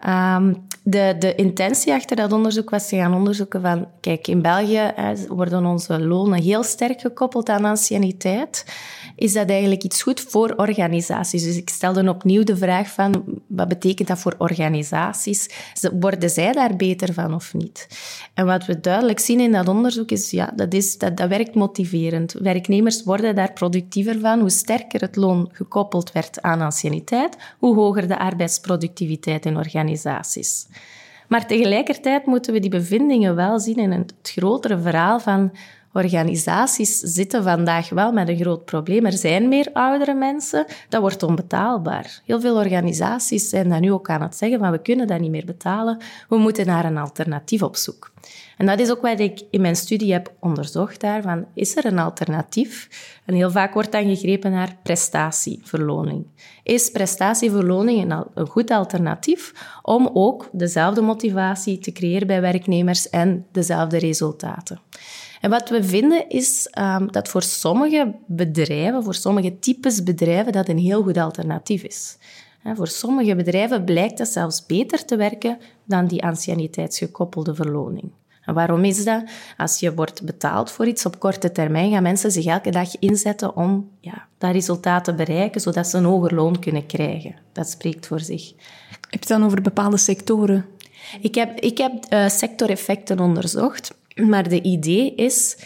Um, 0.07 0.67
de, 0.89 1.15
de 1.19 1.35
intentie 1.35 1.93
achter 1.93 2.15
dat 2.15 2.31
onderzoek 2.31 2.69
was 2.69 2.87
te 2.87 2.95
gaan 2.95 3.13
onderzoeken 3.13 3.61
van, 3.61 3.87
kijk, 3.99 4.27
in 4.27 4.41
België 4.41 4.93
worden 5.27 5.65
onze 5.65 5.99
lonen 5.99 6.41
heel 6.41 6.63
sterk 6.63 7.01
gekoppeld 7.01 7.49
aan 7.49 7.65
anciëniteit 7.65 8.65
is 9.17 9.33
dat 9.33 9.49
eigenlijk 9.49 9.83
iets 9.83 10.01
goed 10.01 10.19
voor 10.19 10.53
organisaties. 10.55 11.43
Dus 11.43 11.57
ik 11.57 11.69
stelde 11.69 12.09
opnieuw 12.09 12.43
de 12.43 12.57
vraag 12.57 12.89
van, 12.89 13.23
wat 13.47 13.67
betekent 13.67 14.07
dat 14.07 14.19
voor 14.19 14.35
organisaties? 14.37 15.49
Worden 15.99 16.29
zij 16.29 16.51
daar 16.51 16.75
beter 16.75 17.13
van 17.13 17.33
of 17.33 17.53
niet? 17.53 17.87
En 18.33 18.45
wat 18.45 18.65
we 18.65 18.79
duidelijk 18.79 19.19
zien 19.19 19.39
in 19.39 19.51
dat 19.51 19.67
onderzoek 19.67 20.11
is, 20.11 20.31
ja, 20.31 20.51
dat, 20.55 20.73
is, 20.73 20.97
dat, 20.97 21.17
dat 21.17 21.29
werkt 21.29 21.55
motiverend. 21.55 22.33
Werknemers 22.33 23.03
worden 23.03 23.35
daar 23.35 23.53
productiever 23.53 24.19
van. 24.19 24.39
Hoe 24.39 24.49
sterker 24.49 25.01
het 25.01 25.15
loon 25.15 25.49
gekoppeld 25.51 26.11
werd 26.11 26.41
aan 26.41 26.61
anciëniteit, 26.61 27.37
hoe 27.59 27.75
hoger 27.75 28.07
de 28.07 28.19
arbeidsproductiviteit 28.19 29.45
in 29.45 29.57
organisaties. 29.57 30.67
Maar 31.27 31.47
tegelijkertijd 31.47 32.25
moeten 32.25 32.53
we 32.53 32.59
die 32.59 32.69
bevindingen 32.69 33.35
wel 33.35 33.59
zien 33.59 33.77
in 33.77 33.91
het 33.91 34.13
grotere 34.21 34.79
verhaal 34.79 35.19
van 35.19 35.51
Organisaties 35.93 36.99
zitten 36.99 37.43
vandaag 37.43 37.89
wel 37.89 38.11
met 38.11 38.29
een 38.29 38.37
groot 38.37 38.65
probleem. 38.65 39.05
Er 39.05 39.13
zijn 39.13 39.47
meer 39.47 39.69
oudere 39.73 40.13
mensen, 40.13 40.65
dat 40.89 41.01
wordt 41.01 41.23
onbetaalbaar. 41.23 42.21
Heel 42.25 42.41
veel 42.41 42.55
organisaties 42.55 43.49
zijn 43.49 43.69
dan 43.69 43.81
nu 43.81 43.91
ook 43.91 44.09
aan 44.09 44.21
het 44.21 44.35
zeggen 44.35 44.59
van 44.59 44.71
we 44.71 44.81
kunnen 44.81 45.07
dat 45.07 45.19
niet 45.19 45.31
meer 45.31 45.45
betalen, 45.45 45.97
we 46.29 46.37
moeten 46.37 46.65
naar 46.65 46.85
een 46.85 46.97
alternatief 46.97 47.61
op 47.61 47.75
zoek. 47.75 48.11
En 48.57 48.65
dat 48.65 48.79
is 48.79 48.91
ook 48.91 49.01
wat 49.01 49.19
ik 49.19 49.41
in 49.49 49.61
mijn 49.61 49.75
studie 49.75 50.13
heb 50.13 50.33
onderzocht 50.39 51.01
daarvan. 51.01 51.45
Is 51.53 51.75
er 51.75 51.85
een 51.85 51.99
alternatief? 51.99 52.89
En 53.25 53.33
heel 53.33 53.51
vaak 53.51 53.73
wordt 53.73 53.91
dan 53.91 54.15
gegrepen 54.15 54.51
naar 54.51 54.77
prestatieverloning. 54.83 56.25
Is 56.63 56.91
prestatieverloning 56.91 58.13
een 58.33 58.47
goed 58.47 58.71
alternatief 58.71 59.53
om 59.81 60.09
ook 60.13 60.49
dezelfde 60.51 61.01
motivatie 61.01 61.79
te 61.79 61.91
creëren 61.91 62.27
bij 62.27 62.41
werknemers 62.41 63.09
en 63.09 63.45
dezelfde 63.51 63.97
resultaten? 63.97 64.79
En 65.41 65.49
wat 65.49 65.69
we 65.69 65.83
vinden 65.83 66.29
is 66.29 66.69
um, 66.79 67.11
dat 67.11 67.27
voor 67.27 67.43
sommige 67.43 68.15
bedrijven, 68.25 69.03
voor 69.03 69.15
sommige 69.15 69.59
types 69.59 70.03
bedrijven, 70.03 70.51
dat 70.51 70.69
een 70.69 70.77
heel 70.77 71.03
goed 71.03 71.17
alternatief 71.17 71.83
is. 71.83 72.17
voor 72.75 72.87
sommige 72.87 73.35
bedrijven 73.35 73.83
blijkt 73.83 74.17
dat 74.17 74.27
zelfs 74.27 74.65
beter 74.65 75.05
te 75.05 75.15
werken 75.15 75.57
dan 75.83 76.07
die 76.07 76.23
anciëniteitsgekoppelde 76.23 77.55
verloning. 77.55 78.11
En 78.47 78.53
waarom 78.53 78.83
is 78.83 79.03
dat? 79.03 79.23
Als 79.57 79.79
je 79.79 79.93
wordt 79.93 80.23
betaald 80.23 80.71
voor 80.71 80.87
iets 80.87 81.05
op 81.05 81.19
korte 81.19 81.51
termijn, 81.51 81.91
gaan 81.91 82.03
mensen 82.03 82.31
zich 82.31 82.45
elke 82.45 82.69
dag 82.69 82.99
inzetten 82.99 83.55
om 83.55 83.89
ja, 83.99 84.27
dat 84.37 84.51
resultaat 84.51 85.03
te 85.03 85.13
bereiken, 85.13 85.61
zodat 85.61 85.87
ze 85.87 85.97
een 85.97 86.03
hoger 86.03 86.35
loon 86.35 86.59
kunnen 86.59 86.85
krijgen. 86.85 87.35
Dat 87.51 87.69
spreekt 87.69 88.07
voor 88.07 88.19
zich. 88.19 88.49
Heb 88.89 89.11
je 89.11 89.17
het 89.19 89.27
dan 89.27 89.45
over 89.45 89.61
bepaalde 89.61 89.97
sectoren? 89.97 90.65
Ik 91.21 91.35
heb, 91.35 91.59
ik 91.59 91.77
heb 91.77 91.93
uh, 92.09 92.27
sectoreffecten 92.27 93.19
onderzocht, 93.19 93.93
maar 94.25 94.49
de 94.49 94.61
idee 94.61 95.15
is 95.15 95.57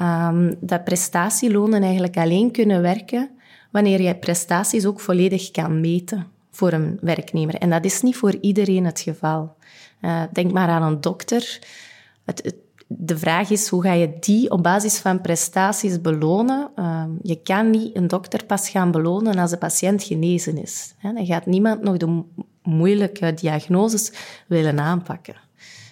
um, 0.00 0.54
dat 0.60 0.84
prestatielonen 0.84 1.82
eigenlijk 1.82 2.16
alleen 2.16 2.50
kunnen 2.50 2.82
werken 2.82 3.30
wanneer 3.70 4.02
je 4.02 4.16
prestaties 4.16 4.86
ook 4.86 5.00
volledig 5.00 5.50
kan 5.50 5.80
meten 5.80 6.26
voor 6.50 6.72
een 6.72 6.98
werknemer. 7.00 7.54
En 7.54 7.70
dat 7.70 7.84
is 7.84 8.02
niet 8.02 8.16
voor 8.16 8.34
iedereen 8.40 8.84
het 8.84 9.00
geval. 9.00 9.56
Uh, 10.00 10.22
denk 10.32 10.52
maar 10.52 10.68
aan 10.68 10.82
een 10.82 11.00
dokter. 11.00 11.58
Het, 12.24 12.54
de 12.86 13.18
vraag 13.18 13.50
is, 13.50 13.68
hoe 13.68 13.82
ga 13.82 13.92
je 13.92 14.16
die 14.20 14.50
op 14.50 14.62
basis 14.62 14.98
van 14.98 15.20
prestaties 15.20 16.00
belonen? 16.00 16.70
Uh, 16.76 17.04
je 17.22 17.42
kan 17.42 17.70
niet 17.70 17.96
een 17.96 18.06
dokter 18.06 18.44
pas 18.44 18.68
gaan 18.68 18.90
belonen 18.90 19.38
als 19.38 19.50
de 19.50 19.56
patiënt 19.56 20.02
genezen 20.02 20.62
is. 20.62 20.94
Dan 21.02 21.26
gaat 21.26 21.46
niemand 21.46 21.82
nog 21.82 21.96
de 21.96 22.22
moeilijke 22.62 23.34
diagnoses 23.34 24.12
willen 24.46 24.80
aanpakken. 24.80 25.47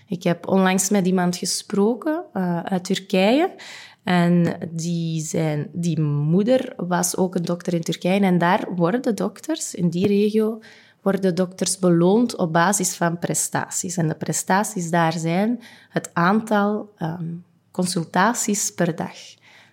Ik 0.07 0.23
heb 0.23 0.49
onlangs 0.49 0.89
met 0.89 1.07
iemand 1.07 1.37
gesproken 1.37 2.25
uh, 2.35 2.63
uit 2.63 2.85
Turkije. 2.85 3.55
En 4.03 4.59
die, 4.71 5.21
zijn, 5.21 5.69
die 5.73 6.01
moeder 6.01 6.73
was 6.77 7.17
ook 7.17 7.35
een 7.35 7.45
dokter 7.45 7.75
in 7.75 7.83
Turkije. 7.83 8.21
En 8.21 8.39
daar 8.39 8.75
worden 8.75 9.15
dokters, 9.15 9.75
in 9.75 9.89
die 9.89 10.07
regio, 10.07 10.61
worden 11.03 11.35
dokters 11.35 11.79
beloond 11.79 12.37
op 12.37 12.53
basis 12.53 12.95
van 12.95 13.19
prestaties. 13.19 13.97
En 13.97 14.09
de 14.09 14.15
prestaties 14.15 14.91
daar 14.91 15.13
zijn 15.13 15.63
het 15.89 16.11
aantal 16.13 16.93
um, 16.99 17.45
consultaties 17.71 18.71
per 18.71 18.97
dag. 18.97 19.17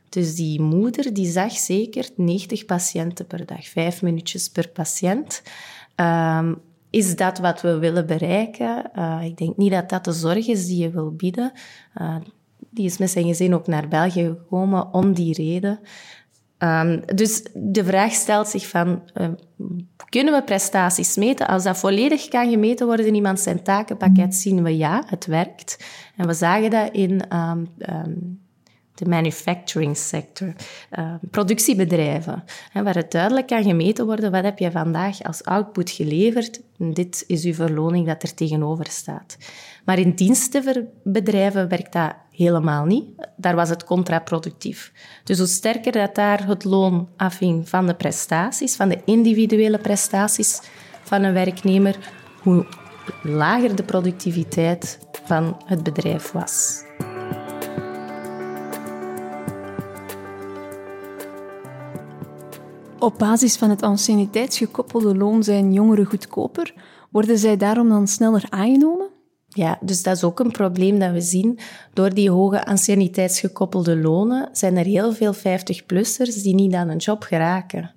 Dus 0.09 0.35
die 0.35 0.61
moeder 0.61 1.13
die 1.13 1.31
zag 1.31 1.51
zeker 1.51 2.09
90 2.15 2.65
patiënten 2.65 3.27
per 3.27 3.45
dag, 3.45 3.67
vijf 3.67 4.01
minuutjes 4.01 4.49
per 4.49 4.69
patiënt. 4.69 5.41
Um, 5.95 6.61
is 6.93 7.15
dat 7.15 7.37
wat 7.39 7.61
we 7.61 7.77
willen 7.77 8.05
bereiken? 8.05 8.91
Uh, 8.95 9.19
ik 9.23 9.37
denk 9.37 9.57
niet 9.57 9.71
dat 9.71 9.89
dat 9.89 10.05
de 10.05 10.11
zorg 10.11 10.47
is 10.47 10.65
die 10.65 10.81
je 10.81 10.89
wil 10.89 11.11
bieden. 11.11 11.51
Uh, 12.01 12.15
die 12.69 12.85
is 12.85 12.97
met 12.97 13.09
zijn 13.09 13.25
gezin 13.25 13.53
ook 13.53 13.67
naar 13.67 13.87
België 13.87 14.23
gekomen 14.23 14.93
om 14.93 15.13
die 15.13 15.33
reden. 15.33 15.79
Um, 16.57 17.01
dus 17.15 17.45
de 17.53 17.85
vraag 17.85 18.11
stelt 18.11 18.47
zich 18.47 18.67
van, 18.67 19.01
uh, 19.13 19.27
kunnen 20.09 20.33
we 20.33 20.43
prestaties 20.43 21.15
meten? 21.15 21.47
Als 21.47 21.63
dat 21.63 21.77
volledig 21.77 22.27
kan 22.27 22.49
gemeten 22.49 22.85
worden 22.85 23.07
in 23.07 23.15
iemand 23.15 23.39
zijn 23.39 23.63
takenpakket, 23.63 24.35
zien 24.35 24.63
we 24.63 24.77
ja, 24.77 25.03
het 25.05 25.25
werkt. 25.25 25.85
En 26.15 26.27
we 26.27 26.33
zagen 26.33 26.69
dat 26.69 26.91
in 26.91 27.35
um, 27.35 27.67
um, 27.77 28.42
de 28.95 29.09
manufacturing 29.09 29.97
sector, 29.97 30.53
uh, 30.99 31.13
productiebedrijven, 31.31 32.43
hè, 32.71 32.83
waar 32.83 32.95
het 32.95 33.11
duidelijk 33.11 33.47
kan 33.47 33.63
gemeten 33.63 34.05
worden 34.05 34.31
wat 34.31 34.43
heb 34.43 34.59
je 34.59 34.71
vandaag 34.71 35.23
als 35.23 35.43
output 35.43 35.89
geleverd. 35.89 36.61
dit 36.77 37.23
is 37.27 37.45
uw 37.45 37.53
verloning 37.53 38.07
dat 38.07 38.23
er 38.23 38.33
tegenover 38.33 38.87
staat. 38.89 39.37
Maar 39.85 39.99
in 39.99 40.11
dienstenbedrijven 40.15 41.69
werkt 41.69 41.93
dat 41.93 42.15
helemaal 42.31 42.85
niet. 42.85 43.05
Daar 43.37 43.55
was 43.55 43.69
het 43.69 43.83
contraproductief. 43.83 44.91
Dus 45.23 45.37
hoe 45.37 45.47
sterker 45.47 45.91
dat 45.91 46.15
daar 46.15 46.47
het 46.47 46.63
loon 46.63 47.09
afhing 47.17 47.69
van 47.69 47.87
de 47.87 47.95
prestaties, 47.95 48.75
van 48.75 48.89
de 48.89 49.01
individuele 49.05 49.77
prestaties 49.77 50.61
van 51.03 51.23
een 51.23 51.33
werknemer, 51.33 51.97
hoe 52.41 52.65
lager 53.21 53.75
de 53.75 53.83
productiviteit 53.83 54.99
van 55.25 55.61
het 55.65 55.83
bedrijf 55.83 56.31
was. 56.31 56.83
Op 63.03 63.17
basis 63.17 63.55
van 63.55 63.69
het 63.69 63.81
anciëniteitsgekoppelde 63.81 65.15
loon 65.15 65.43
zijn 65.43 65.73
jongeren 65.73 66.05
goedkoper. 66.05 66.73
Worden 67.11 67.37
zij 67.37 67.57
daarom 67.57 67.89
dan 67.89 68.07
sneller 68.07 68.45
aangenomen? 68.49 69.09
Ja, 69.47 69.77
dus 69.81 70.03
dat 70.03 70.15
is 70.15 70.23
ook 70.23 70.39
een 70.39 70.51
probleem 70.51 70.99
dat 70.99 71.11
we 71.11 71.21
zien. 71.21 71.59
Door 71.93 72.13
die 72.13 72.29
hoge 72.29 72.65
anciëniteitsgekoppelde 72.65 73.97
lonen 73.97 74.49
zijn 74.51 74.77
er 74.77 74.85
heel 74.85 75.13
veel 75.13 75.35
50-plussers 75.35 76.41
die 76.43 76.55
niet 76.55 76.73
aan 76.73 76.89
een 76.89 76.97
job 76.97 77.23
geraken. 77.23 77.91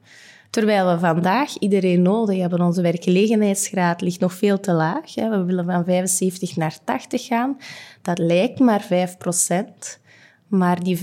Terwijl 0.51 0.93
we 0.93 0.99
vandaag 0.99 1.59
iedereen 1.59 2.03
nodig 2.03 2.39
hebben. 2.39 2.61
Onze 2.61 2.83
werkgelegenheidsgraad 2.83 4.01
ligt 4.01 4.21
nog 4.21 4.33
veel 4.33 4.61
te 4.61 4.73
laag. 4.73 5.15
We 5.15 5.45
willen 5.45 5.65
van 5.65 5.85
75 5.85 6.57
naar 6.57 6.79
80 6.85 7.27
gaan. 7.27 7.57
Dat 8.03 8.19
lijkt 8.19 8.59
maar 8.59 8.81
5 8.81 9.17
procent. 9.17 9.99
Maar 10.47 10.83
die 10.83 10.99
5%, 10.99 11.01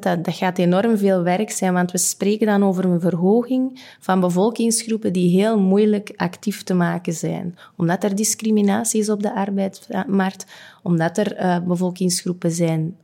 dat, 0.00 0.18
gaat 0.24 0.58
enorm 0.58 0.98
veel 0.98 1.22
werk 1.22 1.50
zijn, 1.50 1.72
want 1.72 1.92
we 1.92 1.98
spreken 1.98 2.46
dan 2.46 2.64
over 2.64 2.84
een 2.84 3.00
verhoging 3.00 3.80
van 4.00 4.20
bevolkingsgroepen 4.20 5.12
die 5.12 5.40
heel 5.40 5.60
moeilijk 5.60 6.12
actief 6.16 6.62
te 6.62 6.74
maken 6.74 7.12
zijn. 7.12 7.56
Omdat 7.76 8.04
er 8.04 8.14
discriminatie 8.14 9.00
is 9.00 9.08
op 9.08 9.22
de 9.22 9.34
arbeidsmarkt, 9.34 10.46
omdat 10.82 11.18
er 11.18 11.38
uh, 11.38 11.58
bevolkingsgroepen 11.66 12.50
zijn, 12.50 12.96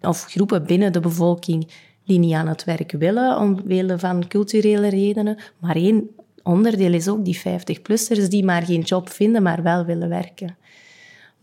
of 0.00 0.24
groepen 0.24 0.66
binnen 0.66 0.92
de 0.92 1.00
bevolking, 1.00 1.68
die 2.04 2.18
niet 2.18 2.34
aan 2.34 2.48
het 2.48 2.64
werk 2.64 2.92
willen, 2.92 3.38
omwille 3.38 3.98
van 3.98 4.28
culturele 4.28 4.88
redenen. 4.88 5.38
Maar 5.58 5.76
één 5.76 6.08
onderdeel 6.42 6.92
is 6.92 7.08
ook 7.08 7.24
die 7.24 7.38
50-plussers 7.38 8.28
die 8.28 8.44
maar 8.44 8.62
geen 8.62 8.80
job 8.80 9.08
vinden, 9.08 9.42
maar 9.42 9.62
wel 9.62 9.84
willen 9.84 10.08
werken. 10.08 10.56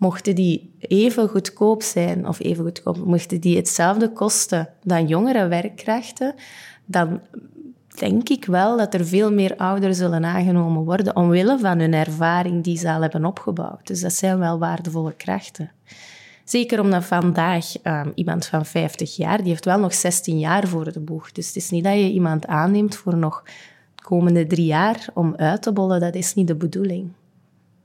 Mochten 0.03 0.35
die 0.35 0.71
even 0.79 1.29
goedkoop 1.29 1.81
zijn, 1.81 2.27
of 2.27 2.39
even 2.39 2.63
goedkoop, 2.63 2.97
mochten 2.97 3.41
die 3.41 3.55
hetzelfde 3.55 4.11
kosten 4.11 4.69
dan 4.83 5.07
jongere 5.07 5.47
werkkrachten, 5.47 6.35
dan 6.85 7.19
denk 7.99 8.29
ik 8.29 8.45
wel 8.45 8.77
dat 8.77 8.93
er 8.93 9.05
veel 9.05 9.31
meer 9.31 9.55
ouderen 9.55 9.95
zullen 9.95 10.25
aangenomen 10.25 10.83
worden 10.83 11.15
omwille 11.15 11.59
van 11.59 11.79
hun 11.79 11.93
ervaring 11.93 12.63
die 12.63 12.77
ze 12.77 12.91
al 12.91 13.01
hebben 13.01 13.25
opgebouwd. 13.25 13.87
Dus 13.87 14.01
dat 14.01 14.13
zijn 14.13 14.39
wel 14.39 14.59
waardevolle 14.59 15.13
krachten. 15.13 15.71
Zeker 16.43 16.79
omdat 16.79 17.05
vandaag 17.05 17.65
um, 17.83 18.11
iemand 18.15 18.45
van 18.45 18.65
50 18.65 19.15
jaar, 19.15 19.37
die 19.37 19.47
heeft 19.47 19.65
wel 19.65 19.79
nog 19.79 19.93
16 19.93 20.39
jaar 20.39 20.67
voor 20.67 20.91
de 20.91 20.99
boeg. 20.99 21.31
Dus 21.31 21.47
het 21.47 21.55
is 21.55 21.69
niet 21.69 21.83
dat 21.83 21.93
je 21.93 22.11
iemand 22.11 22.47
aanneemt 22.47 22.95
voor 22.95 23.17
nog 23.17 23.43
de 23.95 24.03
komende 24.03 24.47
drie 24.47 24.65
jaar 24.65 25.07
om 25.13 25.35
uit 25.35 25.61
te 25.61 25.71
bollen. 25.71 25.99
Dat 25.99 26.15
is 26.15 26.33
niet 26.33 26.47
de 26.47 26.55
bedoeling. 26.55 27.11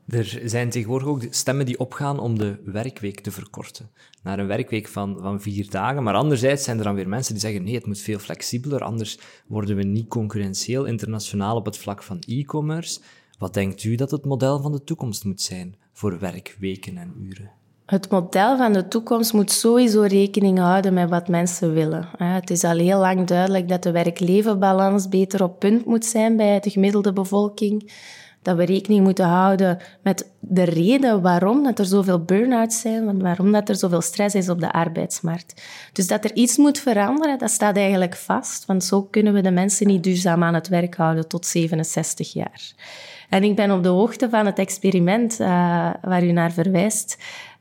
Er 0.08 0.40
zijn 0.44 0.70
tegenwoordig 0.70 1.08
ook 1.08 1.26
stemmen 1.30 1.66
die 1.66 1.78
opgaan 1.78 2.18
om 2.18 2.38
de 2.38 2.58
werkweek 2.64 3.20
te 3.20 3.30
verkorten. 3.30 3.90
Naar 4.22 4.38
een 4.38 4.46
werkweek 4.46 4.88
van, 4.88 5.18
van 5.20 5.40
vier 5.40 5.70
dagen. 5.70 6.02
Maar 6.02 6.14
anderzijds 6.14 6.64
zijn 6.64 6.78
er 6.78 6.84
dan 6.84 6.94
weer 6.94 7.08
mensen 7.08 7.32
die 7.32 7.42
zeggen: 7.42 7.62
nee, 7.64 7.74
het 7.74 7.86
moet 7.86 7.98
veel 7.98 8.18
flexibeler, 8.18 8.82
anders 8.82 9.18
worden 9.46 9.76
we 9.76 9.82
niet 9.82 10.08
concurrentieel 10.08 10.84
internationaal 10.84 11.56
op 11.56 11.64
het 11.64 11.78
vlak 11.78 12.02
van 12.02 12.18
e-commerce. 12.26 13.00
Wat 13.38 13.54
denkt 13.54 13.84
u 13.84 13.94
dat 13.94 14.10
het 14.10 14.24
model 14.24 14.60
van 14.60 14.72
de 14.72 14.84
toekomst 14.84 15.24
moet 15.24 15.40
zijn 15.40 15.76
voor 15.92 16.18
werkweken 16.18 16.96
en 16.96 17.14
uren? 17.20 17.50
Het 17.86 18.10
model 18.10 18.56
van 18.56 18.72
de 18.72 18.88
toekomst 18.88 19.32
moet 19.32 19.50
sowieso 19.50 20.02
rekening 20.02 20.58
houden 20.58 20.94
met 20.94 21.10
wat 21.10 21.28
mensen 21.28 21.72
willen. 21.72 22.08
Het 22.16 22.50
is 22.50 22.64
al 22.64 22.76
heel 22.76 22.98
lang 22.98 23.26
duidelijk 23.26 23.68
dat 23.68 23.82
de 23.82 23.90
werk-leven-balans 23.90 25.08
beter 25.08 25.42
op 25.42 25.58
punt 25.58 25.84
moet 25.84 26.04
zijn 26.04 26.36
bij 26.36 26.60
de 26.60 26.70
gemiddelde 26.70 27.12
bevolking 27.12 27.92
dat 28.42 28.56
we 28.56 28.64
rekening 28.64 29.04
moeten 29.04 29.26
houden 29.26 29.78
met 30.02 30.30
de 30.40 30.62
reden 30.62 31.22
waarom 31.22 31.62
dat 31.62 31.78
er 31.78 31.84
zoveel 31.84 32.22
burn-outs 32.24 32.80
zijn, 32.80 33.22
waarom 33.22 33.52
dat 33.52 33.68
er 33.68 33.76
zoveel 33.76 34.00
stress 34.00 34.34
is 34.34 34.48
op 34.48 34.60
de 34.60 34.72
arbeidsmarkt. 34.72 35.62
Dus 35.92 36.06
dat 36.06 36.24
er 36.24 36.34
iets 36.34 36.56
moet 36.56 36.78
veranderen, 36.78 37.38
dat 37.38 37.50
staat 37.50 37.76
eigenlijk 37.76 38.16
vast, 38.16 38.66
want 38.66 38.84
zo 38.84 39.02
kunnen 39.02 39.32
we 39.32 39.40
de 39.40 39.50
mensen 39.50 39.86
niet 39.86 40.02
duurzaam 40.02 40.42
aan 40.42 40.54
het 40.54 40.68
werk 40.68 40.94
houden 40.94 41.28
tot 41.28 41.46
67 41.46 42.32
jaar. 42.32 42.72
En 43.28 43.44
ik 43.44 43.56
ben 43.56 43.70
op 43.70 43.82
de 43.82 43.88
hoogte 43.88 44.28
van 44.28 44.46
het 44.46 44.58
experiment 44.58 45.40
uh, 45.40 45.48
waar 46.02 46.24
u 46.24 46.32
naar 46.32 46.52
verwijst 46.52 47.18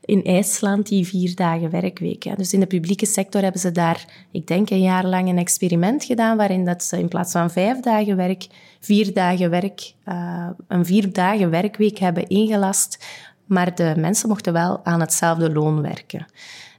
in 0.08 0.24
IJsland, 0.24 0.88
die 0.88 1.06
vier 1.06 1.34
dagen 1.34 1.70
werkweek. 1.70 2.36
Dus 2.36 2.52
in 2.52 2.60
de 2.60 2.66
publieke 2.66 3.06
sector 3.06 3.42
hebben 3.42 3.60
ze 3.60 3.72
daar, 3.72 4.26
ik 4.30 4.46
denk, 4.46 4.70
een 4.70 4.80
jaar 4.80 5.06
lang 5.06 5.28
een 5.28 5.38
experiment 5.38 6.04
gedaan 6.04 6.36
waarin 6.36 6.64
dat 6.64 6.82
ze 6.82 6.98
in 6.98 7.08
plaats 7.08 7.32
van 7.32 7.50
vijf 7.50 7.80
dagen 7.80 8.16
werk, 8.16 8.46
vier 8.80 9.12
dagen 9.12 9.50
werk, 9.50 9.92
uh, 10.06 10.48
een 10.68 10.84
vier 10.84 11.12
dagen 11.12 11.50
werkweek 11.50 11.98
hebben 11.98 12.28
ingelast. 12.28 13.06
Maar 13.46 13.74
de 13.74 13.94
mensen 13.96 14.28
mochten 14.28 14.52
wel 14.52 14.84
aan 14.84 15.00
hetzelfde 15.00 15.52
loon 15.52 15.82
werken. 15.82 16.26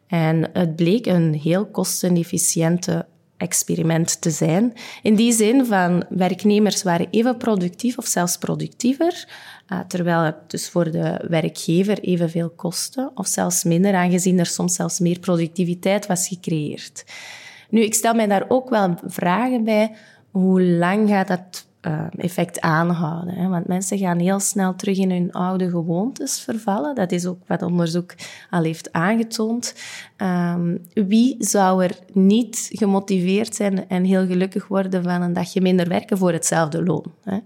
En 0.07 0.49
het 0.53 0.75
bleek 0.75 1.05
een 1.05 1.33
heel 1.33 1.65
kostenefficiënte 1.65 3.05
experiment 3.39 4.21
te 4.21 4.29
zijn. 4.29 4.73
In 5.01 5.15
die 5.15 5.33
zin 5.33 5.65
van 5.65 6.05
werknemers 6.09 6.83
waren 6.83 7.07
even 7.11 7.37
productief 7.37 7.97
of 7.97 8.05
zelfs 8.05 8.37
productiever, 8.37 9.27
uh, 9.67 9.79
terwijl 9.87 10.21
het 10.21 10.35
dus 10.47 10.69
voor 10.69 10.91
de 10.91 11.25
werkgever 11.29 11.99
evenveel 11.99 12.49
kostte, 12.49 13.11
of 13.15 13.27
zelfs 13.27 13.63
minder, 13.63 13.93
aangezien 13.93 14.39
er 14.39 14.45
soms 14.45 14.75
zelfs 14.75 14.99
meer 14.99 15.19
productiviteit 15.19 16.07
was 16.07 16.27
gecreëerd. 16.27 17.03
Nu, 17.69 17.81
ik 17.81 17.93
stel 17.93 18.13
mij 18.13 18.27
daar 18.27 18.45
ook 18.47 18.69
wel 18.69 18.95
vragen 19.05 19.63
bij. 19.63 19.91
Hoe 20.31 20.63
lang 20.63 21.09
gaat 21.09 21.27
dat 21.27 21.67
effect 22.17 22.61
aanhouden. 22.61 23.33
Hè? 23.33 23.47
Want 23.47 23.67
mensen 23.67 23.97
gaan 23.97 24.19
heel 24.19 24.39
snel 24.39 24.75
terug 24.75 24.97
in 24.97 25.11
hun 25.11 25.31
oude 25.31 25.69
gewoontes 25.69 26.39
vervallen. 26.39 26.95
Dat 26.95 27.11
is 27.11 27.25
ook 27.25 27.39
wat 27.47 27.61
onderzoek 27.61 28.15
al 28.49 28.63
heeft 28.63 28.93
aangetoond. 28.93 29.75
Um, 30.17 30.81
wie 30.93 31.35
zou 31.39 31.83
er 31.83 31.99
niet 32.13 32.69
gemotiveerd 32.71 33.55
zijn 33.55 33.87
en 33.87 34.03
heel 34.03 34.25
gelukkig 34.25 34.67
worden 34.67 35.03
van 35.03 35.21
een 35.21 35.33
dagje 35.33 35.61
minder 35.61 35.87
werken 35.87 36.17
voor 36.17 36.31
hetzelfde 36.31 36.83
loon? 36.83 37.13
Hè? 37.23 37.37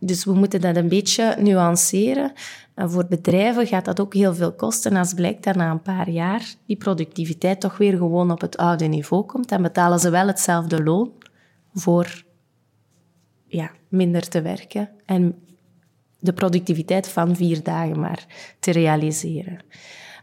Dus 0.00 0.24
we 0.24 0.32
moeten 0.32 0.60
dat 0.60 0.76
een 0.76 0.88
beetje 0.88 1.36
nuanceren. 1.38 2.32
En 2.74 2.90
voor 2.90 3.06
bedrijven 3.08 3.66
gaat 3.66 3.84
dat 3.84 4.00
ook 4.00 4.14
heel 4.14 4.34
veel 4.34 4.52
kosten. 4.52 4.96
Als 4.96 5.14
blijkt 5.14 5.44
dat 5.44 5.56
na 5.56 5.70
een 5.70 5.82
paar 5.82 6.10
jaar 6.10 6.54
die 6.66 6.76
productiviteit 6.76 7.60
toch 7.60 7.76
weer 7.76 7.96
gewoon 7.96 8.30
op 8.30 8.40
het 8.40 8.56
oude 8.56 8.84
niveau 8.84 9.24
komt, 9.24 9.48
dan 9.48 9.62
betalen 9.62 9.98
ze 9.98 10.10
wel 10.10 10.26
hetzelfde 10.26 10.82
loon 10.82 11.12
voor 11.72 12.24
ja, 13.56 13.70
minder 13.88 14.28
te 14.28 14.42
werken 14.42 14.88
en 15.04 15.34
de 16.18 16.32
productiviteit 16.32 17.08
van 17.08 17.36
vier 17.36 17.62
dagen 17.62 18.00
maar 18.00 18.26
te 18.60 18.70
realiseren. 18.70 19.58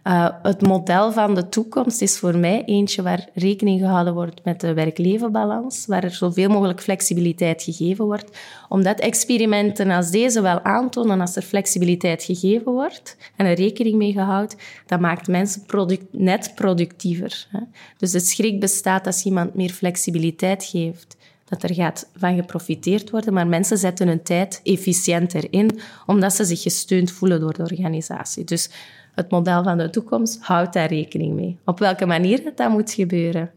Uh, 0.08 0.30
het 0.42 0.62
model 0.62 1.12
van 1.12 1.36
de 1.36 1.50
toekomst 1.50 2.02
is 2.02 2.20
voor 2.20 2.38
mij 2.38 2.64
eentje 2.66 3.02
waar 3.02 3.30
rekening 3.34 3.80
gehouden 3.80 4.14
wordt 4.14 4.44
met 4.44 4.62
de 4.62 4.74
werk-levenbalans, 4.74 5.86
waar 5.86 6.04
er 6.04 6.12
zoveel 6.12 6.50
mogelijk 6.50 6.82
flexibiliteit 6.82 7.64
gegeven 7.64 8.06
wordt, 8.06 8.38
omdat 8.70 9.00
experimenten 9.00 9.92
als 9.92 10.12
deze 10.12 10.42
wel 10.42 10.64
aantonen 10.64 11.22
als 11.22 11.36
er 11.36 11.42
flexibiliteit 11.42 12.24
gegeven 12.24 12.72
wordt 12.72 13.18
en 13.36 13.46
er 13.46 13.56
rekening 13.56 13.96
mee 13.96 14.12
gehouden, 14.12 14.58
dat 14.86 15.00
maakt 15.00 15.28
mensen 15.28 15.64
net 16.12 16.52
productiever. 16.56 17.48
Hè. 17.50 17.60
Dus 17.98 18.12
de 18.12 18.20
schrik 18.20 18.60
bestaat 18.60 19.06
als 19.06 19.24
iemand 19.24 19.54
meer 19.54 19.72
flexibiliteit 19.72 20.64
geeft 20.64 21.18
dat 21.46 21.64
er 21.64 21.74
gaat 21.74 22.10
van 22.16 22.36
geprofiteerd 22.36 23.10
worden, 23.10 23.34
maar 23.34 23.48
mensen 23.48 23.78
zetten 23.78 24.08
hun 24.08 24.24
tijd 24.24 24.60
efficiënter 24.64 25.54
in, 25.54 25.80
omdat 26.06 26.34
ze 26.34 26.46
zich 26.46 26.62
gesteund 26.62 27.12
voelen 27.12 27.40
door 27.40 27.54
de 27.54 27.62
organisatie. 27.62 28.44
Dus 28.44 28.70
het 29.16 29.32
model 29.32 29.64
van 29.64 29.78
de 29.78 29.90
toekomst 29.90 30.38
houdt 30.42 30.74
daar 30.74 30.90
rekening 30.90 31.36
mee. 31.36 31.58
Op 31.66 31.80
welke 31.80 32.06
manier 32.06 32.52
dat, 32.56 32.70
moet 32.70 32.92
gebeuren, 32.92 33.52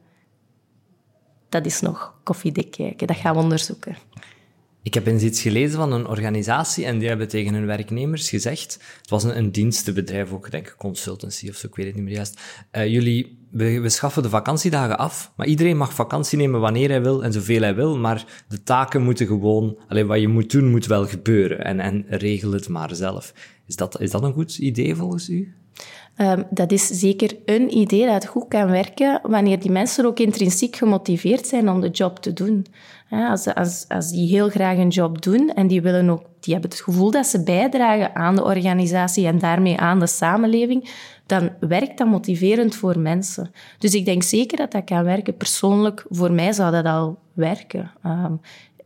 dat 1.49 1.67
is 1.67 1.81
nog 1.81 2.15
koffiedik 2.23 2.71
kijken. 2.71 3.07
Dat 3.07 3.17
gaan 3.17 3.35
we 3.35 3.41
onderzoeken. 3.41 3.97
Ik 4.83 4.95
heb 4.95 5.07
eens 5.07 5.23
iets 5.23 5.41
gelezen 5.41 5.79
van 5.79 5.93
een 5.93 6.07
organisatie 6.07 6.85
en 6.85 6.99
die 6.99 7.09
hebben 7.09 7.29
tegen 7.29 7.55
hun 7.55 7.67
werknemers 7.67 8.29
gezegd, 8.29 8.79
het 9.01 9.11
was 9.11 9.25
een, 9.25 9.53
dienstenbedrijf 9.53 10.33
ook, 10.33 10.51
denk 10.51 10.67
ik, 10.67 10.75
consultancy 10.79 11.49
of 11.49 11.57
zo, 11.57 11.67
ik 11.67 11.75
weet 11.75 11.87
het 11.87 11.95
niet 11.95 12.05
meer 12.05 12.15
juist. 12.15 12.41
Uh, 12.73 12.87
jullie, 12.87 13.36
we, 13.51 13.89
schaffen 13.89 14.23
de 14.23 14.29
vakantiedagen 14.29 14.99
af, 14.99 15.33
maar 15.37 15.47
iedereen 15.47 15.77
mag 15.77 15.95
vakantie 15.95 16.39
nemen 16.39 16.61
wanneer 16.61 16.89
hij 16.89 17.03
wil 17.03 17.25
en 17.25 17.33
zoveel 17.33 17.61
hij 17.61 17.75
wil, 17.75 17.99
maar 17.99 18.45
de 18.49 18.63
taken 18.63 19.03
moeten 19.03 19.27
gewoon, 19.27 19.79
alleen 19.89 20.07
wat 20.07 20.21
je 20.21 20.29
moet 20.29 20.51
doen, 20.51 20.71
moet 20.71 20.87
wel 20.87 21.07
gebeuren 21.07 21.65
en, 21.65 21.81
en 21.81 22.05
regel 22.09 22.53
het 22.53 22.69
maar 22.69 22.95
zelf. 22.95 23.33
Is 23.67 23.77
dat, 23.77 24.01
is 24.01 24.11
dat 24.11 24.23
een 24.23 24.33
goed 24.33 24.59
idee 24.59 24.95
volgens 24.95 25.29
u? 25.29 25.55
Um, 26.21 26.45
dat 26.51 26.73
is 26.73 26.87
zeker 26.87 27.37
een 27.45 27.77
idee 27.77 28.07
dat 28.07 28.27
goed 28.27 28.49
kan 28.49 28.71
werken 28.71 29.21
wanneer 29.23 29.61
die 29.61 29.71
mensen 29.71 30.05
ook 30.05 30.19
intrinsiek 30.19 30.77
gemotiveerd 30.77 31.47
zijn 31.47 31.69
om 31.69 31.81
de 31.81 31.91
job 31.91 32.19
te 32.19 32.33
doen. 32.33 32.67
als, 33.11 33.55
als, 33.55 33.85
als 33.89 34.11
die 34.11 34.29
heel 34.29 34.49
graag 34.49 34.79
een 34.79 34.89
job 34.89 35.23
doen 35.23 35.53
en 35.55 35.67
die, 35.67 35.83
willen 35.83 36.11
ook, 36.11 36.25
die 36.47 36.55
hebben 36.55 36.71
het 36.71 36.81
gevoel 36.81 37.11
dat 37.11 37.27
ze 37.27 37.43
bijdragen 37.43 38.15
aan 38.15 38.35
de 38.35 38.45
organisatie 38.45 39.27
en 39.27 39.39
daarmee 39.39 39.79
aan 39.79 40.01
de 40.01 40.07
samenleving, 40.07 40.91
dan 41.27 41.51
werkt 41.61 41.99
dat 41.99 42.07
motiverend 42.07 42.75
voor 42.77 42.99
mensen. 42.99 43.51
Dus 43.79 43.95
ik 43.95 44.05
denk 44.05 44.23
zeker 44.23 44.57
dat 44.57 44.73
dat 44.73 44.85
kan 44.85 45.05
werken. 45.05 45.37
Persoonlijk, 45.37 46.05
voor 46.09 46.33
mij 46.33 46.53
zou 46.53 46.73
dat 46.73 46.85
al 46.85 47.19
werken. 47.33 47.91
Um, 48.07 48.41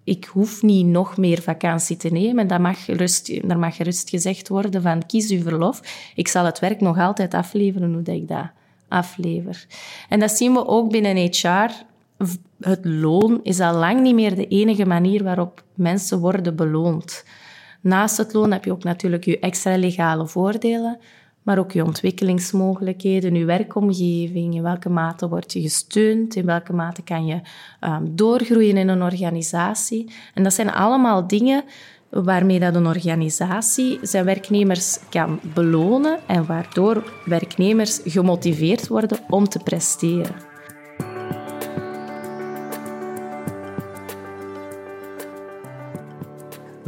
ik 0.05 0.25
hoef 0.25 0.63
niet 0.63 0.87
nog 0.87 1.17
meer 1.17 1.43
vakantie 1.43 1.97
te 1.97 2.09
nemen. 2.09 2.47
Dat 2.47 2.61
mag 2.61 2.85
gerust, 2.85 3.29
er 3.29 3.59
mag 3.59 3.77
gerust 3.77 4.11
gezegd 4.11 4.49
worden 4.49 4.83
van 4.83 5.07
kies 5.07 5.31
uw 5.31 5.43
verlof. 5.43 6.13
Ik 6.15 6.29
zal 6.29 6.45
het 6.45 6.59
werk 6.59 6.81
nog 6.81 6.99
altijd 6.99 7.35
afleveren 7.35 7.93
hoe 7.93 8.03
dat 8.03 8.15
ik 8.15 8.29
dat 8.29 8.51
aflever. 8.89 9.67
En 10.09 10.21
dat 10.21 10.31
zien 10.31 10.53
we 10.53 10.67
ook 10.67 10.91
binnen 10.91 11.17
HR. 11.17 11.71
Het 12.61 12.85
loon 12.85 13.41
is 13.43 13.61
al 13.61 13.75
lang 13.75 14.01
niet 14.01 14.15
meer 14.15 14.35
de 14.35 14.47
enige 14.47 14.87
manier 14.87 15.25
waarop 15.25 15.65
mensen 15.75 16.19
worden 16.19 16.57
beloond. 16.57 17.25
Naast 17.81 18.17
het 18.17 18.33
loon 18.33 18.53
heb 18.53 18.65
je 18.65 18.73
ook 18.73 18.85
natuurlijk 18.85 19.25
je 19.25 19.39
extra 19.39 19.77
legale 19.77 20.27
voordelen, 20.27 20.99
maar 21.43 21.59
ook 21.59 21.73
je 21.73 21.85
ontwikkelingsmogelijkheden, 21.85 23.35
je 23.35 23.45
werkomgeving, 23.45 24.55
in 24.55 24.63
welke 24.63 24.89
mate 24.89 25.29
word 25.29 25.53
je 25.53 25.61
gesteund, 25.61 26.37
in 26.37 26.47
welke 26.47 26.73
mate 26.73 27.03
kan 27.03 27.27
je 27.27 27.41
um, 27.81 28.17
doorgroeien 28.17 28.77
in 28.77 28.89
een 28.89 29.03
organisatie. 29.03 30.13
En 30.35 30.43
dat 30.43 30.53
zijn 30.53 30.73
allemaal 30.73 31.27
dingen 31.27 31.65
waarmee 32.11 32.61
dat 32.61 32.75
een 32.75 32.87
organisatie 32.87 33.99
zijn 34.03 34.25
werknemers 34.25 34.99
kan 35.11 35.41
belonen 35.55 36.19
en 36.27 36.47
waardoor 36.47 37.13
werknemers 37.25 38.01
gemotiveerd 38.05 38.89
worden 38.89 39.19
om 39.29 39.49
te 39.49 39.59
presteren. 39.59 40.50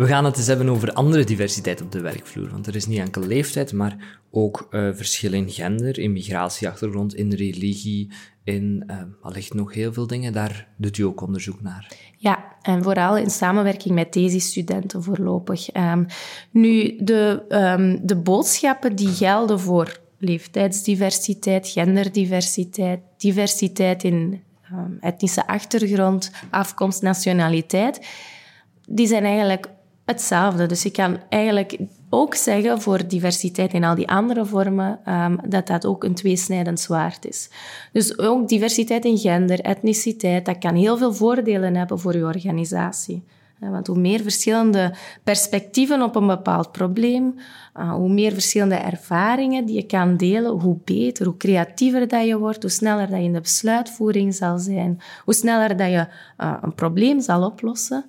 We 0.03 0.09
gaan 0.09 0.25
het 0.25 0.37
eens 0.37 0.47
hebben 0.47 0.69
over 0.69 0.93
andere 0.93 1.25
diversiteit 1.25 1.83
op 1.83 1.93
de 1.93 2.01
werkvloer. 2.01 2.51
Want 2.51 2.67
er 2.67 2.77
is 2.77 2.87
niet 2.87 2.99
enkel 2.99 3.23
leeftijd, 3.23 3.73
maar 3.73 4.21
ook 4.31 4.69
uh, 4.71 4.88
verschil 4.93 5.33
in 5.33 5.51
gender, 5.51 5.99
in 5.99 6.12
migratieachtergrond, 6.12 7.15
in 7.15 7.33
religie, 7.33 8.12
in 8.45 8.85
uh, 8.87 8.97
allicht 9.21 9.55
nog 9.55 9.75
heel 9.75 9.93
veel 9.93 10.07
dingen. 10.07 10.33
Daar 10.33 10.69
doet 10.77 10.99
u 10.99 11.03
ook 11.03 11.21
onderzoek 11.21 11.62
naar. 11.62 11.93
Ja, 12.17 12.45
en 12.62 12.83
vooral 12.83 13.17
in 13.17 13.31
samenwerking 13.31 13.95
met 13.95 14.12
thesis-studenten 14.12 15.03
voorlopig. 15.03 15.75
Um, 15.75 16.07
nu, 16.51 16.97
de, 16.99 17.43
um, 17.49 18.07
de 18.07 18.17
boodschappen 18.17 18.97
die 18.97 19.12
gelden 19.12 19.61
voor 19.61 20.01
leeftijdsdiversiteit, 20.19 21.69
genderdiversiteit, 21.69 23.01
diversiteit 23.17 24.05
in 24.05 24.43
um, 24.73 24.97
etnische 25.01 25.47
achtergrond, 25.47 26.33
afkomst, 26.51 27.03
nationaliteit, 27.03 28.07
die 28.88 29.07
zijn 29.07 29.25
eigenlijk 29.25 29.69
hetzelfde. 30.05 30.67
Dus 30.67 30.85
ik 30.85 30.93
kan 30.93 31.19
eigenlijk 31.29 31.79
ook 32.11 32.35
zeggen 32.35 32.81
voor 32.81 33.09
diversiteit 33.09 33.73
in 33.73 33.85
al 33.85 33.95
die 33.95 34.09
andere 34.09 34.47
vormen 34.47 34.99
um, 35.09 35.38
dat 35.49 35.67
dat 35.67 35.87
ook 35.87 36.05
een 36.05 36.15
tweesnijdend 36.15 36.81
zwaard 36.81 37.27
is. 37.27 37.51
Dus 37.93 38.19
ook 38.19 38.49
diversiteit 38.49 39.05
in 39.05 39.19
gender, 39.19 39.61
etniciteit, 39.61 40.45
dat 40.45 40.59
kan 40.59 40.75
heel 40.75 40.97
veel 40.97 41.15
voordelen 41.15 41.75
hebben 41.75 41.99
voor 41.99 42.17
je 42.17 42.25
organisatie. 42.25 43.25
Want 43.71 43.87
hoe 43.87 43.99
meer 43.99 44.21
verschillende 44.21 44.95
perspectieven 45.23 46.03
op 46.03 46.17
een 46.17 46.27
bepaald 46.27 46.73
probleem, 46.73 47.35
uh, 47.77 47.93
hoe 47.93 48.12
meer 48.12 48.33
verschillende 48.33 48.75
ervaringen 48.75 49.65
die 49.65 49.75
je 49.75 49.87
kan 49.87 50.17
delen, 50.17 50.51
hoe 50.51 50.77
beter, 50.85 51.27
hoe 51.27 51.37
creatiever 51.37 52.09
dat 52.09 52.27
je 52.27 52.38
wordt, 52.38 52.62
hoe 52.62 52.71
sneller 52.71 53.11
dat 53.11 53.19
je 53.19 53.25
in 53.25 53.33
de 53.33 53.41
besluitvoering 53.41 54.35
zal 54.35 54.59
zijn, 54.59 55.01
hoe 55.25 55.35
sneller 55.35 55.77
dat 55.77 55.91
je 55.91 56.07
uh, 56.38 56.57
een 56.62 56.75
probleem 56.75 57.21
zal 57.21 57.45
oplossen. 57.45 58.05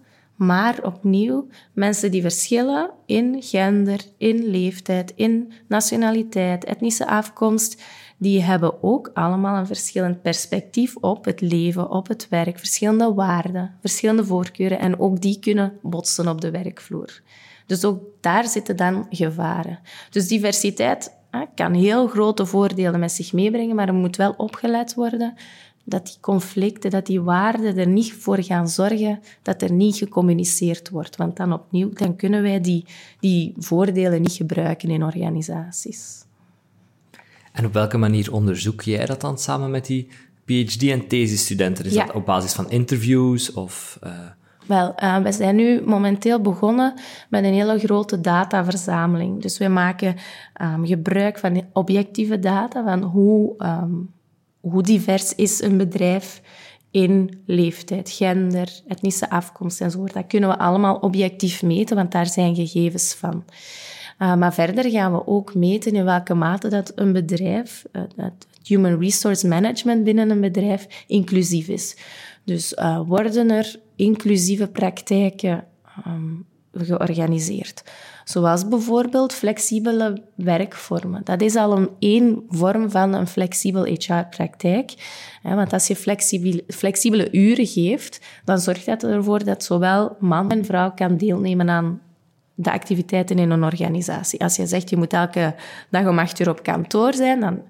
Maar 0.45 0.83
opnieuw, 0.83 1.47
mensen 1.73 2.11
die 2.11 2.21
verschillen 2.21 2.89
in 3.05 3.41
gender, 3.41 3.99
in 4.17 4.45
leeftijd, 4.45 5.13
in 5.15 5.53
nationaliteit, 5.67 6.63
etnische 6.63 7.07
afkomst, 7.07 7.83
die 8.17 8.41
hebben 8.41 8.83
ook 8.83 9.11
allemaal 9.13 9.57
een 9.57 9.67
verschillend 9.67 10.21
perspectief 10.21 10.95
op 10.95 11.25
het 11.25 11.41
leven, 11.41 11.89
op 11.89 12.07
het 12.07 12.27
werk, 12.29 12.59
verschillende 12.59 13.13
waarden, 13.13 13.75
verschillende 13.81 14.25
voorkeuren 14.25 14.79
en 14.79 14.99
ook 14.99 15.21
die 15.21 15.39
kunnen 15.39 15.79
botsen 15.81 16.27
op 16.27 16.41
de 16.41 16.51
werkvloer. 16.51 17.21
Dus 17.65 17.85
ook 17.85 18.01
daar 18.21 18.47
zitten 18.47 18.75
dan 18.75 19.05
gevaren. 19.09 19.79
Dus 20.09 20.27
diversiteit 20.27 21.11
kan 21.55 21.73
heel 21.73 22.07
grote 22.07 22.45
voordelen 22.45 22.99
met 22.99 23.11
zich 23.11 23.33
meebrengen, 23.33 23.75
maar 23.75 23.87
er 23.87 23.93
moet 23.93 24.15
wel 24.15 24.33
opgeleid 24.37 24.93
worden 24.93 25.33
dat 25.83 26.05
die 26.05 26.17
conflicten, 26.21 26.91
dat 26.91 27.05
die 27.05 27.21
waarden 27.21 27.77
er 27.77 27.87
niet 27.87 28.13
voor 28.13 28.43
gaan 28.43 28.67
zorgen 28.67 29.19
dat 29.41 29.61
er 29.61 29.71
niet 29.71 29.95
gecommuniceerd 29.97 30.89
wordt. 30.89 31.15
Want 31.15 31.37
dan 31.37 31.53
opnieuw, 31.53 31.89
dan 31.89 32.15
kunnen 32.15 32.41
wij 32.41 32.61
die, 32.61 32.85
die 33.19 33.53
voordelen 33.57 34.21
niet 34.21 34.31
gebruiken 34.31 34.89
in 34.89 35.03
organisaties. 35.03 36.25
En 37.51 37.65
op 37.65 37.73
welke 37.73 37.97
manier 37.97 38.33
onderzoek 38.33 38.81
jij 38.81 39.05
dat 39.05 39.21
dan 39.21 39.37
samen 39.37 39.71
met 39.71 39.85
die 39.85 40.07
PhD- 40.45 40.89
en 40.89 41.07
thesisstudenten? 41.07 41.85
Is 41.85 41.93
dat 41.93 42.11
op 42.13 42.25
basis 42.25 42.53
van 42.53 42.69
interviews 42.69 43.53
of... 43.53 43.99
Uh... 44.03 44.11
Wel, 44.67 44.93
uh, 45.03 45.17
we 45.17 45.31
zijn 45.31 45.55
nu 45.55 45.81
momenteel 45.85 46.41
begonnen 46.41 46.93
met 47.29 47.43
een 47.43 47.53
hele 47.53 47.79
grote 47.79 48.21
dataverzameling. 48.21 49.41
Dus 49.41 49.57
we 49.57 49.67
maken 49.67 50.15
um, 50.61 50.85
gebruik 50.85 51.39
van 51.39 51.63
objectieve 51.73 52.39
data, 52.39 52.83
van 52.83 53.03
hoe 53.03 53.53
um, 53.57 54.11
hoe 54.69 54.83
divers 54.83 55.35
is 55.35 55.61
een 55.61 55.77
bedrijf 55.77 56.41
in 56.91 57.41
leeftijd, 57.45 58.11
gender, 58.11 58.81
etnische 58.87 59.29
afkomst 59.29 59.81
enzovoort. 59.81 60.13
Dat 60.13 60.27
kunnen 60.27 60.49
we 60.49 60.57
allemaal 60.57 60.95
objectief 60.95 61.63
meten, 61.63 61.95
want 61.95 62.11
daar 62.11 62.27
zijn 62.27 62.55
gegevens 62.55 63.13
van. 63.13 63.43
Uh, 64.19 64.35
maar 64.35 64.53
verder 64.53 64.91
gaan 64.91 65.11
we 65.11 65.27
ook 65.27 65.55
meten 65.55 65.91
in 65.91 66.03
welke 66.03 66.33
mate 66.33 66.67
dat 66.67 66.91
een 66.95 67.13
bedrijf, 67.13 67.85
uh, 67.91 68.01
het 68.15 68.47
human 68.63 68.99
resource 68.99 69.47
management 69.47 70.03
binnen 70.03 70.29
een 70.29 70.41
bedrijf, 70.41 71.03
inclusief 71.07 71.67
is. 71.67 71.97
Dus 72.43 72.73
uh, 72.73 73.01
worden 73.07 73.51
er 73.51 73.79
inclusieve 73.95 74.67
praktijken 74.67 75.65
ehm, 76.05 76.33
georganiseerd. 76.73 77.83
Zoals 78.23 78.67
bijvoorbeeld 78.67 79.33
flexibele 79.33 80.21
werkvormen. 80.35 81.21
Dat 81.23 81.41
is 81.41 81.55
al 81.55 81.77
een 81.77 81.89
één 81.99 82.43
vorm 82.49 82.91
van 82.91 83.13
een 83.13 83.27
flexibel 83.27 83.83
HR-praktijk. 83.83 84.93
Want 85.43 85.73
als 85.73 85.87
je 85.87 85.95
flexibele, 85.95 86.63
flexibele 86.67 87.31
uren 87.31 87.67
geeft, 87.67 88.21
dan 88.45 88.59
zorgt 88.59 88.85
dat 88.85 89.03
ervoor 89.03 89.43
dat 89.43 89.63
zowel 89.63 90.15
man 90.19 90.51
en 90.51 90.65
vrouw 90.65 90.91
kan 90.91 91.17
deelnemen 91.17 91.69
aan 91.69 92.01
de 92.55 92.71
activiteiten 92.71 93.39
in 93.39 93.49
een 93.49 93.63
organisatie. 93.63 94.39
Als 94.39 94.55
je 94.55 94.67
zegt, 94.67 94.89
je 94.89 94.97
moet 94.97 95.13
elke 95.13 95.55
dag 95.89 96.07
om 96.07 96.19
acht 96.19 96.39
uur 96.39 96.49
op 96.49 96.63
kantoor 96.63 97.13
zijn, 97.13 97.39
dan 97.39 97.61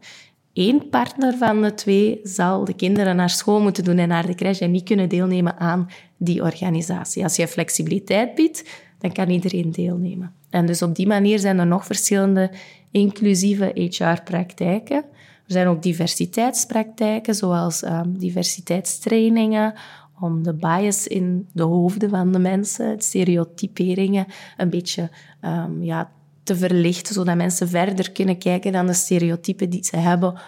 één 0.53 0.89
partner 0.89 1.37
van 1.37 1.61
de 1.61 1.73
twee 1.73 2.19
zal 2.23 2.65
de 2.65 2.73
kinderen 2.73 3.15
naar 3.15 3.29
school 3.29 3.61
moeten 3.61 3.83
doen 3.83 3.97
en 3.97 4.07
naar 4.07 4.25
de 4.25 4.35
crash 4.35 4.59
en 4.59 4.71
niet 4.71 4.83
kunnen 4.83 5.09
deelnemen 5.09 5.59
aan 5.59 5.89
die 6.17 6.41
organisatie. 6.41 7.23
Als 7.23 7.35
je 7.35 7.47
flexibiliteit 7.47 8.35
biedt, 8.35 8.63
dan 9.03 9.11
kan 9.11 9.29
iedereen 9.29 9.71
deelnemen. 9.71 10.33
En 10.49 10.65
dus 10.65 10.81
op 10.81 10.95
die 10.95 11.07
manier 11.07 11.39
zijn 11.39 11.59
er 11.59 11.67
nog 11.67 11.85
verschillende 11.85 12.51
inclusieve 12.91 13.71
HR-praktijken. 13.75 14.97
Er 15.45 15.51
zijn 15.51 15.67
ook 15.67 15.81
diversiteitspraktijken, 15.81 17.35
zoals 17.35 17.83
um, 17.83 18.17
diversiteitstrainingen, 18.17 19.73
om 20.19 20.43
de 20.43 20.53
bias 20.53 21.07
in 21.07 21.47
de 21.53 21.63
hoofden 21.63 22.09
van 22.09 22.31
de 22.31 22.39
mensen, 22.39 23.01
stereotyperingen, 23.01 24.25
een 24.57 24.69
beetje 24.69 25.09
um, 25.41 25.83
ja, 25.83 26.11
te 26.43 26.55
verlichten, 26.55 27.13
zodat 27.13 27.35
mensen 27.35 27.69
verder 27.69 28.11
kunnen 28.11 28.37
kijken 28.37 28.71
dan 28.71 28.87
de 28.87 28.93
stereotypen 28.93 29.69
die 29.69 29.83
ze 29.83 29.97
hebben 29.97 30.39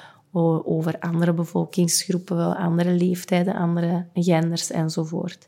over 0.64 1.00
andere 1.00 1.34
bevolkingsgroepen, 1.34 2.58
andere 2.58 2.92
leeftijden, 2.92 3.56
andere 3.56 4.06
genders 4.14 4.72
enzovoort. 4.72 5.48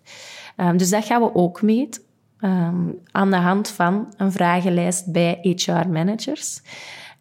Um, 0.57 0.77
dus 0.77 0.89
dat 0.89 1.05
gaan 1.05 1.21
we 1.21 1.35
ook 1.35 1.61
meten. 1.61 2.01
Um, 2.41 2.99
aan 3.11 3.29
de 3.29 3.35
hand 3.35 3.67
van 3.67 4.13
een 4.17 4.31
vragenlijst 4.31 5.11
bij 5.11 5.39
HR-managers. 5.41 6.61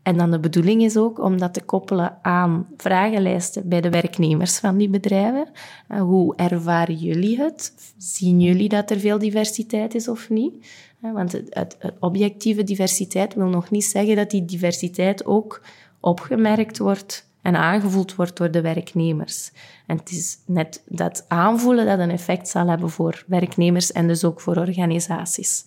En 0.03 0.17
dan 0.17 0.31
de 0.31 0.41
bedoeling 0.41 0.83
is 0.83 0.97
ook 0.97 1.19
om 1.19 1.39
dat 1.39 1.55
te 1.55 1.63
koppelen 1.63 2.19
aan 2.23 2.67
vragenlijsten 2.77 3.69
bij 3.69 3.81
de 3.81 3.91
werknemers 3.91 4.59
van 4.59 4.77
die 4.77 4.89
bedrijven. 4.89 5.49
Uh, 5.89 6.01
hoe 6.01 6.37
ervaren 6.37 6.95
jullie 6.95 7.39
het? 7.39 7.73
Zien 7.97 8.41
jullie 8.41 8.69
dat 8.69 8.91
er 8.91 8.99
veel 8.99 9.19
diversiteit 9.19 9.95
is 9.95 10.09
of 10.09 10.31
niet? 10.31 10.67
Uh, 11.05 11.13
want 11.13 11.33
het 11.51 11.77
objectieve 12.01 12.65
diversiteit 12.65 13.35
wil 13.35 13.47
nog 13.47 13.71
niet 13.71 13.85
zeggen 13.85 14.17
dat 14.17 14.31
die 14.31 14.45
diversiteit 14.45 15.25
ook 15.25 15.63
opgemerkt 16.01 16.79
wordt 16.79 17.26
en 17.47 17.57
aangevoeld 17.57 18.15
wordt 18.15 18.37
door 18.37 18.51
de 18.51 18.61
werknemers. 18.61 19.53
En 19.87 19.97
het 19.97 20.11
is 20.11 20.39
net 20.47 20.83
dat 20.87 21.25
aanvoelen 21.29 21.87
dat 21.87 21.99
een 21.99 22.11
effect 22.11 22.49
zal 22.49 22.69
hebben 22.69 22.91
voor 22.91 23.25
werknemers 23.27 23.93
en 23.93 24.07
dus 24.07 24.25
ook 24.25 24.41
voor 24.41 24.57
organisaties. 24.57 25.65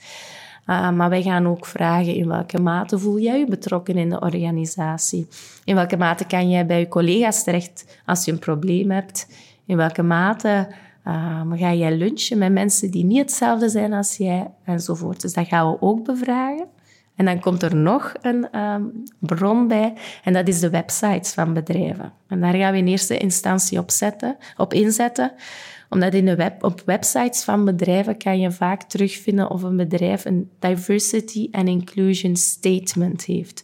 Uh, 0.68 0.92
maar 0.92 1.10
wij 1.10 1.22
gaan 1.22 1.48
ook 1.48 1.66
vragen 1.66 2.16
in 2.16 2.28
welke 2.28 2.62
mate 2.62 3.00
voel 3.00 3.20
jij 3.20 3.40
je 3.40 3.46
betrokken 3.46 3.96
in 3.96 4.10
de 4.10 4.20
organisatie? 4.20 5.28
In 5.64 5.76
welke 5.76 5.98
mate 5.98 6.26
kan 6.26 6.50
jij 6.50 6.66
bij 6.66 6.80
je 6.80 6.88
collega's 6.88 7.44
terecht 7.44 8.02
als 8.06 8.26
je 8.26 8.32
een 8.32 8.40
probleem 8.40 8.92
hebt? 8.92 9.28
In 9.66 9.78
welke 9.78 10.04
mate 10.04 10.68
uh, 11.08 11.42
ga 11.52 11.74
jij 11.74 11.98
lunchen 11.98 12.38
met 12.38 12.52
mensen 12.52 12.92
die 12.92 13.06
niet 13.06 13.20
hetzelfde 13.20 13.70
zijn 13.70 13.94
als 13.94 14.18
jij? 14.18 14.52
Enzovoort. 14.64 15.22
Dus 15.22 15.34
dat 15.34 15.48
gaan 15.48 15.72
we 15.72 15.82
ook 15.82 16.04
bevragen. 16.04 16.66
En 17.20 17.26
dan 17.26 17.40
komt 17.40 17.64
er 17.64 17.76
nog 17.76 18.14
een 18.22 18.60
um, 18.60 19.04
bron 19.20 19.68
bij, 19.68 19.94
en 20.24 20.34
dat 20.34 20.48
is 20.48 20.60
de 20.60 20.70
websites 20.70 21.34
van 21.34 21.54
bedrijven. 21.54 22.14
En 22.28 22.42
daar 22.42 22.54
gaan 22.54 22.72
we 22.72 22.78
in 22.78 22.88
eerste 22.88 23.18
instantie 23.18 23.80
op, 23.80 23.92
zetten, 23.92 24.38
op 24.58 24.74
inzetten, 24.74 25.32
omdat 25.90 26.14
in 26.14 26.26
de 26.26 26.36
web, 26.36 26.64
op 26.64 26.82
websites 26.86 27.44
van 27.44 27.66
bedrijven 27.66 28.18
kan 28.18 28.40
je 28.40 28.52
vaak 28.52 28.84
terugvinden 28.84 29.50
of 29.50 29.64
een 29.64 29.78
bedrijf 29.78 30.26
een 30.26 30.50
diversity 30.60 31.48
and 31.52 31.68
inclusion 31.68 32.36
statement 32.36 33.26
heeft. 33.26 33.64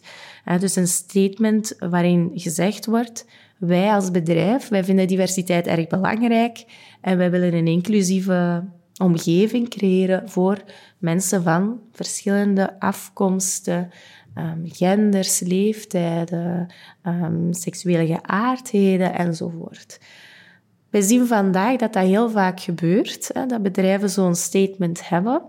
dus 0.58 0.76
een 0.76 0.88
statement 0.88 1.76
waarin 1.78 2.30
gezegd 2.34 2.86
wordt, 2.86 3.26
wij 3.58 3.92
als 3.92 4.10
bedrijf, 4.10 4.68
wij 4.68 4.84
vinden 4.84 5.06
diversiteit 5.06 5.66
erg 5.66 5.86
belangrijk 5.86 6.64
en 7.00 7.16
wij 7.16 7.30
willen 7.30 7.54
een 7.54 7.66
inclusieve 7.66 8.64
omgeving 8.98 9.68
creëren 9.68 10.28
voor 10.28 10.62
mensen 10.98 11.42
van 11.42 11.80
verschillende 11.92 12.80
afkomsten, 12.80 13.90
um, 14.38 14.62
genders, 14.64 15.40
leeftijden, 15.40 16.66
um, 17.06 17.52
seksuele 17.52 18.06
geaardheden 18.06 19.14
enzovoort. 19.14 20.00
We 20.90 21.02
zien 21.02 21.26
vandaag 21.26 21.76
dat 21.76 21.92
dat 21.92 22.04
heel 22.04 22.30
vaak 22.30 22.60
gebeurt, 22.60 23.30
hè, 23.32 23.46
dat 23.46 23.62
bedrijven 23.62 24.10
zo'n 24.10 24.34
statement 24.34 25.08
hebben, 25.08 25.42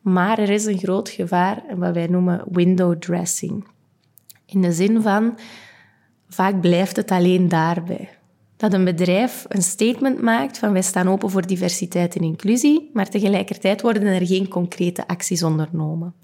maar 0.00 0.38
er 0.38 0.50
is 0.50 0.64
een 0.64 0.78
groot 0.78 1.08
gevaar, 1.08 1.62
wat 1.76 1.94
wij 1.94 2.06
noemen 2.06 2.44
window 2.50 2.98
dressing. 2.98 3.66
In 4.46 4.62
de 4.62 4.72
zin 4.72 5.02
van, 5.02 5.38
vaak 6.28 6.60
blijft 6.60 6.96
het 6.96 7.10
alleen 7.10 7.48
daarbij 7.48 8.08
dat 8.56 8.72
een 8.72 8.84
bedrijf 8.84 9.44
een 9.48 9.62
statement 9.62 10.22
maakt 10.22 10.58
van 10.58 10.72
wij 10.72 10.82
staan 10.82 11.08
open 11.08 11.30
voor 11.30 11.46
diversiteit 11.46 12.16
en 12.16 12.22
inclusie, 12.22 12.90
maar 12.92 13.08
tegelijkertijd 13.08 13.82
worden 13.82 14.02
er 14.02 14.26
geen 14.26 14.48
concrete 14.48 15.06
acties 15.06 15.42
ondernomen. 15.42 16.14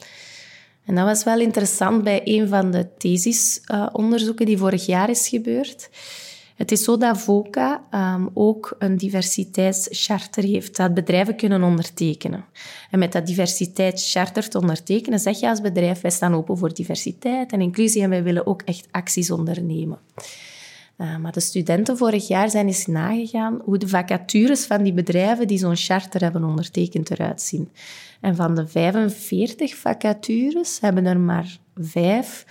En 0.85 0.95
dat 0.95 1.05
was 1.05 1.25
wel 1.25 1.41
interessant 1.41 2.05
bij 2.05 2.21
een 2.25 2.49
van 2.49 2.71
de 2.71 2.89
thesisonderzoeken 2.99 4.47
die 4.47 4.59
vorig 4.59 4.87
jaar 4.87 5.11
is 5.11 5.29
gebeurd. 5.29 5.91
Het 6.57 6.73
is 6.73 6.85
zo 6.85 6.97
dat 6.97 7.19
VOCA 7.19 7.85
um, 7.95 8.31
ook 8.35 8.77
een 8.79 8.97
diversiteitscharter 8.97 10.43
heeft 10.43 10.77
dat 10.77 10.95
bedrijven 10.95 11.37
kunnen 11.37 11.63
ondertekenen. 11.63 12.45
En 12.91 12.99
met 12.99 13.13
dat 13.13 13.27
diversiteitscharter 13.27 14.49
te 14.49 14.59
ondertekenen 14.59 15.19
zeg 15.19 15.41
je 15.41 15.49
als 15.49 15.61
bedrijf 15.61 16.01
wij 16.01 16.11
staan 16.11 16.35
open 16.35 16.59
voor 16.59 16.75
diversiteit 16.75 17.53
en 17.53 17.61
inclusie 17.61 18.03
en 18.03 18.11
wij 18.11 18.23
willen 18.23 18.47
ook 18.47 18.63
echt 18.63 18.89
acties 18.91 19.31
ondernemen. 19.31 19.99
Uh, 21.01 21.17
maar 21.17 21.33
de 21.33 21.41
studenten 21.41 21.97
vorig 21.97 22.29
jaar 22.29 22.51
zijn 22.51 22.67
eens 22.67 22.87
nagegaan 22.87 23.61
hoe 23.65 23.79
de 23.79 23.89
vacatures 23.89 24.65
van 24.65 24.83
die 24.83 24.93
bedrijven 24.93 25.47
die 25.47 25.59
zo'n 25.59 25.77
charter 25.77 26.21
hebben 26.21 26.45
ondertekend 26.45 27.11
eruit 27.11 27.43
zien. 27.43 27.71
En 28.21 28.37
van 28.37 28.55
de 28.55 28.67
45 28.67 29.77
vacatures 29.77 30.81
hebben 30.81 31.07
er 31.07 31.21
maar 31.21 31.59
vijf 31.75 32.45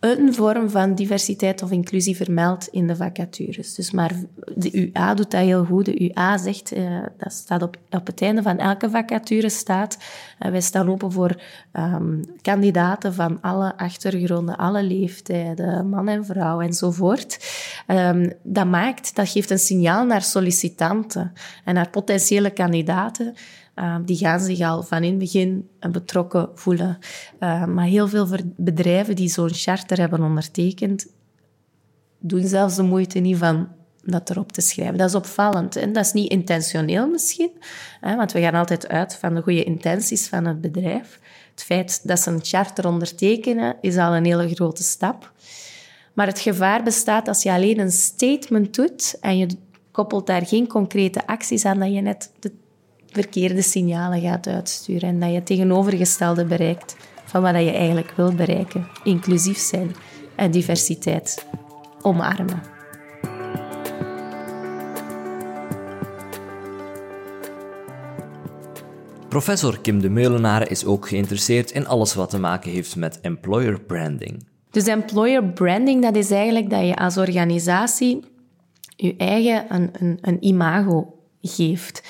een 0.00 0.34
vorm 0.34 0.70
van 0.70 0.94
diversiteit 0.94 1.62
of 1.62 1.70
inclusie 1.70 2.16
vermeld 2.16 2.68
in 2.70 2.86
de 2.86 2.96
vacatures. 2.96 3.74
Dus 3.74 3.90
maar 3.90 4.12
de 4.54 4.90
UA 4.92 5.14
doet 5.14 5.30
dat 5.30 5.40
heel 5.40 5.64
goed. 5.64 5.84
De 5.84 6.10
UA 6.10 6.38
zegt, 6.38 6.76
uh, 6.76 7.02
dat 7.16 7.32
staat 7.32 7.62
op, 7.62 7.76
op 7.90 8.06
het 8.06 8.22
einde 8.22 8.42
van 8.42 8.58
elke 8.58 8.90
vacature 8.90 9.48
staat, 9.48 9.98
uh, 10.40 10.50
wij 10.50 10.60
staan 10.60 10.90
open 10.90 11.12
voor 11.12 11.42
um, 11.72 12.24
kandidaten 12.42 13.14
van 13.14 13.40
alle 13.40 13.76
achtergronden, 13.76 14.56
alle 14.56 14.82
leeftijden, 14.82 15.88
man 15.88 16.08
en 16.08 16.24
vrouw 16.24 16.60
enzovoort. 16.60 17.38
Um, 17.86 18.32
dat 18.42 18.66
maakt, 18.66 19.14
dat 19.14 19.28
geeft 19.28 19.50
een 19.50 19.58
signaal 19.58 20.04
naar 20.04 20.22
sollicitanten 20.22 21.32
en 21.64 21.74
naar 21.74 21.90
potentiële 21.90 22.50
kandidaten 22.50 23.34
Ehm, 23.74 24.04
die 24.04 24.16
gaan 24.16 24.40
zich 24.40 24.60
al 24.60 24.82
van 24.82 25.02
in 25.02 25.10
het 25.10 25.18
begin 25.18 25.68
betrokken 25.90 26.48
voelen. 26.54 26.98
Ehm, 27.38 27.74
maar 27.74 27.86
heel 27.86 28.08
veel 28.08 28.28
bedrijven 28.56 29.16
die 29.16 29.28
zo'n 29.28 29.52
charter 29.52 29.98
hebben 29.98 30.22
ondertekend, 30.22 31.06
doen 32.18 32.46
zelfs 32.46 32.76
de 32.76 32.82
moeite 32.82 33.18
niet 33.18 33.36
van 33.36 33.68
dat 34.04 34.30
erop 34.30 34.52
te 34.52 34.60
schrijven. 34.60 34.96
Dat 34.96 35.08
is 35.08 35.14
opvallend. 35.14 35.76
En 35.76 35.92
dat 35.92 36.04
is 36.04 36.12
niet 36.12 36.30
intentioneel 36.30 37.08
misschien, 37.08 37.50
hè, 38.00 38.16
want 38.16 38.32
we 38.32 38.40
gaan 38.40 38.54
altijd 38.54 38.88
uit 38.88 39.14
van 39.14 39.34
de 39.34 39.42
goede 39.42 39.64
intenties 39.64 40.28
van 40.28 40.44
het 40.44 40.60
bedrijf. 40.60 41.20
Het 41.50 41.62
feit 41.62 42.08
dat 42.08 42.20
ze 42.20 42.30
een 42.30 42.44
charter 42.44 42.86
ondertekenen, 42.86 43.76
is 43.80 43.96
al 43.96 44.14
een 44.14 44.24
hele 44.24 44.54
grote 44.54 44.82
stap. 44.82 45.32
Maar 46.12 46.26
het 46.26 46.38
gevaar 46.38 46.82
bestaat 46.82 47.28
als 47.28 47.42
je 47.42 47.50
alleen 47.50 47.78
een 47.78 47.92
statement 47.92 48.74
doet 48.74 49.16
en 49.20 49.38
je 49.38 49.48
koppelt 49.90 50.26
daar 50.26 50.46
geen 50.46 50.66
concrete 50.66 51.26
acties 51.26 51.64
aan, 51.64 51.78
dat 51.78 51.92
je 51.92 52.00
net 52.00 52.32
de 52.38 52.52
verkeerde 53.12 53.62
signalen 53.62 54.20
gaat 54.20 54.46
uitsturen 54.46 55.08
en 55.08 55.20
dat 55.20 55.28
je 55.28 55.34
het 55.34 55.46
tegenovergestelde 55.46 56.44
bereikt 56.44 56.96
van 57.24 57.42
wat 57.42 57.54
je 57.54 57.70
eigenlijk 57.70 58.12
wil 58.16 58.34
bereiken. 58.34 58.88
Inclusief 59.04 59.58
zijn 59.58 59.94
en 60.36 60.50
diversiteit 60.50 61.46
omarmen. 62.02 62.62
Professor 69.28 69.80
Kim 69.80 70.00
de 70.00 70.08
Meulenaar 70.08 70.70
is 70.70 70.84
ook 70.84 71.08
geïnteresseerd 71.08 71.70
in 71.70 71.86
alles 71.86 72.14
wat 72.14 72.30
te 72.30 72.38
maken 72.38 72.70
heeft 72.70 72.96
met 72.96 73.20
employer 73.20 73.80
branding. 73.80 74.46
Dus 74.70 74.86
employer 74.86 75.44
branding, 75.44 76.02
dat 76.02 76.16
is 76.16 76.30
eigenlijk 76.30 76.70
dat 76.70 76.86
je 76.86 76.96
als 76.96 77.16
organisatie 77.16 78.24
je 78.96 79.14
eigen 79.16 79.74
een, 79.74 79.90
een, 79.92 80.18
een 80.20 80.44
imago 80.44 81.14
geeft. 81.42 82.02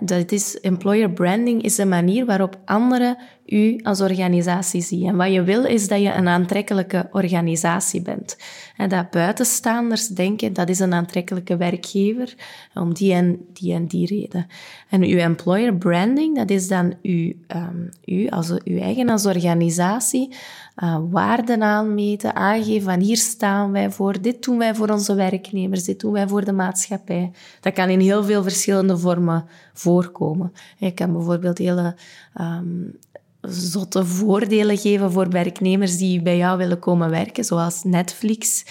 Dat 0.00 0.32
is, 0.32 0.60
employer 0.60 1.10
branding 1.10 1.62
is 1.62 1.78
een 1.78 1.88
manier 1.88 2.26
waarop 2.26 2.58
anderen 2.64 3.16
u 3.46 3.80
als 3.82 4.00
organisatie 4.00 4.82
ziet. 4.82 5.04
En 5.04 5.16
wat 5.16 5.32
je 5.32 5.42
wil 5.42 5.64
is 5.64 5.88
dat 5.88 6.00
je 6.00 6.12
een 6.12 6.28
aantrekkelijke 6.28 7.08
organisatie 7.12 8.02
bent. 8.02 8.36
En 8.76 8.88
dat 8.88 9.10
buitenstaanders 9.10 10.08
denken 10.08 10.52
dat 10.52 10.68
is 10.68 10.78
een 10.78 10.92
aantrekkelijke 10.92 11.56
werkgever 11.56 12.34
om 12.74 12.94
die 12.94 13.12
en 13.12 13.38
die 13.52 13.74
en 13.74 13.86
die 13.86 14.06
reden. 14.06 14.46
En 14.88 15.02
uw 15.02 15.18
employer 15.18 15.74
branding, 15.76 16.36
dat 16.36 16.50
is 16.50 16.68
dan 16.68 16.94
u, 17.02 17.44
um, 17.48 17.88
u 18.04 18.28
als 18.28 18.50
uw 18.64 18.78
eigen 18.78 19.08
als 19.08 19.26
organisatie 19.26 20.34
uh, 20.76 20.98
waarden 21.10 21.62
aanmeten, 21.62 22.34
aangeven 22.34 22.90
van 22.90 23.00
hier 23.00 23.16
staan 23.16 23.72
wij 23.72 23.90
voor, 23.90 24.20
dit 24.20 24.42
doen 24.42 24.58
wij 24.58 24.74
voor 24.74 24.88
onze 24.88 25.14
werknemers, 25.14 25.84
dit 25.84 26.00
doen 26.00 26.12
wij 26.12 26.28
voor 26.28 26.44
de 26.44 26.52
maatschappij. 26.52 27.30
Dat 27.60 27.72
kan 27.72 27.88
in 27.88 28.00
heel 28.00 28.24
veel 28.24 28.42
verschillende 28.42 28.98
vormen 28.98 29.44
voorkomen. 29.80 30.52
Je 30.76 30.90
kan 30.90 31.12
bijvoorbeeld 31.12 31.58
hele 31.58 31.96
um, 32.40 32.98
zotte 33.40 34.04
voordelen 34.04 34.78
geven 34.78 35.12
voor 35.12 35.30
werknemers 35.30 35.96
die 35.96 36.22
bij 36.22 36.36
jou 36.36 36.58
willen 36.58 36.78
komen 36.78 37.10
werken, 37.10 37.44
zoals 37.44 37.84
Netflix. 37.84 38.64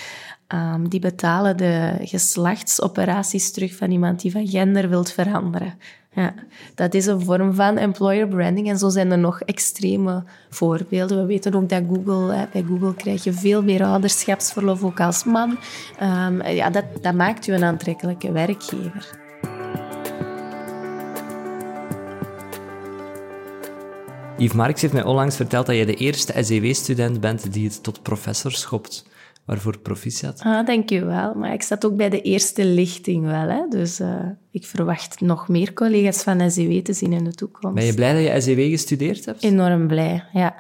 Um, 0.53 0.89
die 0.89 0.99
betalen 0.99 1.57
de 1.57 1.97
geslachtsoperaties 2.01 3.51
terug 3.51 3.75
van 3.75 3.91
iemand 3.91 4.21
die 4.21 4.31
van 4.31 4.47
gender 4.47 4.89
wilt 4.89 5.11
veranderen. 5.11 5.73
Ja, 6.11 6.33
dat 6.75 6.93
is 6.93 7.05
een 7.05 7.21
vorm 7.21 7.53
van 7.53 7.77
employer 7.77 8.27
branding 8.27 8.69
en 8.69 8.77
zo 8.77 8.89
zijn 8.89 9.11
er 9.11 9.17
nog 9.17 9.41
extreme 9.41 10.23
voorbeelden. 10.49 11.17
We 11.17 11.25
weten 11.25 11.53
ook 11.53 11.69
dat 11.69 11.83
Google, 11.87 12.35
hè, 12.35 12.45
bij 12.51 12.63
Google 12.63 12.93
krijg 12.93 13.23
je 13.23 13.33
veel 13.33 13.63
meer 13.63 13.83
ouderschapsverlof 13.83 14.83
ook 14.83 14.99
als 14.99 15.23
man. 15.23 15.57
Um, 16.01 16.41
ja, 16.41 16.69
dat, 16.69 16.85
dat 17.01 17.13
maakt 17.13 17.47
u 17.47 17.53
een 17.53 17.63
aantrekkelijke 17.63 18.31
werkgever. 18.31 19.18
Yves 24.39 24.55
Marx 24.55 24.81
heeft 24.81 24.93
mij 24.93 25.03
onlangs 25.03 25.35
verteld 25.35 25.65
dat 25.65 25.75
je 25.75 25.85
de 25.85 25.93
eerste 25.93 26.43
SEW-student 26.43 27.19
bent 27.19 27.53
die 27.53 27.67
het 27.67 27.83
tot 27.83 28.01
professor 28.01 28.51
schopt. 28.51 29.07
Waarvoor 29.45 29.79
proficiat. 29.79 30.41
Ah, 30.43 30.65
dankjewel. 30.65 31.33
Maar 31.33 31.53
ik 31.53 31.61
zat 31.61 31.85
ook 31.85 31.95
bij 31.95 32.09
de 32.09 32.21
eerste 32.21 32.65
lichting 32.65 33.25
wel. 33.25 33.47
Hè? 33.47 33.67
Dus 33.69 33.99
uh, 33.99 34.15
ik 34.51 34.65
verwacht 34.65 35.21
nog 35.21 35.47
meer 35.47 35.73
collega's 35.73 36.23
van 36.23 36.51
SEW 36.51 36.81
te 36.81 36.93
zien 36.93 37.13
in 37.13 37.23
de 37.23 37.33
toekomst. 37.33 37.75
Ben 37.75 37.85
je 37.85 37.93
blij 37.93 38.13
dat 38.13 38.33
je 38.33 38.41
SEW 38.41 38.69
gestudeerd 38.69 39.25
hebt? 39.25 39.43
Enorm 39.43 39.87
blij, 39.87 40.23
ja. 40.33 40.55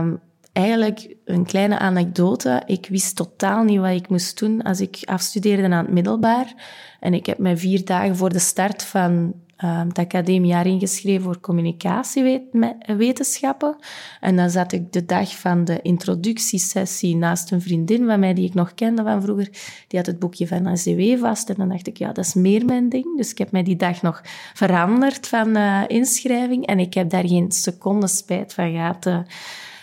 Um, 0.00 0.20
eigenlijk 0.52 1.16
een 1.24 1.44
kleine 1.44 1.78
anekdote. 1.78 2.62
Ik 2.66 2.86
wist 2.90 3.16
totaal 3.16 3.64
niet 3.64 3.80
wat 3.80 3.90
ik 3.90 4.08
moest 4.08 4.38
doen 4.38 4.62
als 4.62 4.80
ik 4.80 4.98
afstudeerde 5.04 5.62
aan 5.62 5.84
het 5.84 5.92
middelbaar. 5.92 6.54
En 7.00 7.14
ik 7.14 7.26
heb 7.26 7.38
me 7.38 7.56
vier 7.56 7.84
dagen 7.84 8.16
voor 8.16 8.32
de 8.32 8.38
start 8.38 8.82
van 8.82 9.34
um, 9.64 9.88
het 9.88 9.98
academiejaar 9.98 10.66
ingeschreven 10.66 11.22
voor 11.22 11.40
communicatiewetenschappen. 11.40 13.76
En 14.20 14.36
dan 14.36 14.50
zat 14.50 14.72
ik 14.72 14.92
de 14.92 15.04
dag 15.04 15.36
van 15.36 15.64
de 15.64 15.78
introductiesessie 15.82 17.16
naast 17.16 17.50
een 17.50 17.62
vriendin 17.62 18.06
van 18.06 18.20
mij 18.20 18.34
die 18.34 18.48
ik 18.48 18.54
nog 18.54 18.74
kende 18.74 19.02
van 19.02 19.22
vroeger. 19.22 19.48
Die 19.88 19.98
had 19.98 20.06
het 20.06 20.18
boekje 20.18 20.46
van 20.46 20.66
ACW 20.66 21.18
vast. 21.18 21.48
En 21.48 21.54
dan 21.58 21.68
dacht 21.68 21.86
ik, 21.86 21.96
ja, 21.96 22.12
dat 22.12 22.24
is 22.24 22.34
meer 22.34 22.64
mijn 22.64 22.88
ding. 22.88 23.16
Dus 23.16 23.30
ik 23.30 23.38
heb 23.38 23.50
mij 23.50 23.62
die 23.62 23.76
dag 23.76 24.02
nog 24.02 24.22
veranderd 24.54 25.28
van 25.28 25.56
uh, 25.56 25.82
inschrijving. 25.86 26.66
En 26.66 26.78
ik 26.78 26.94
heb 26.94 27.10
daar 27.10 27.28
geen 27.28 27.52
seconde 27.52 28.06
spijt 28.06 28.54
van 28.54 28.70
gehad. 28.70 29.06
Uh, 29.06 29.18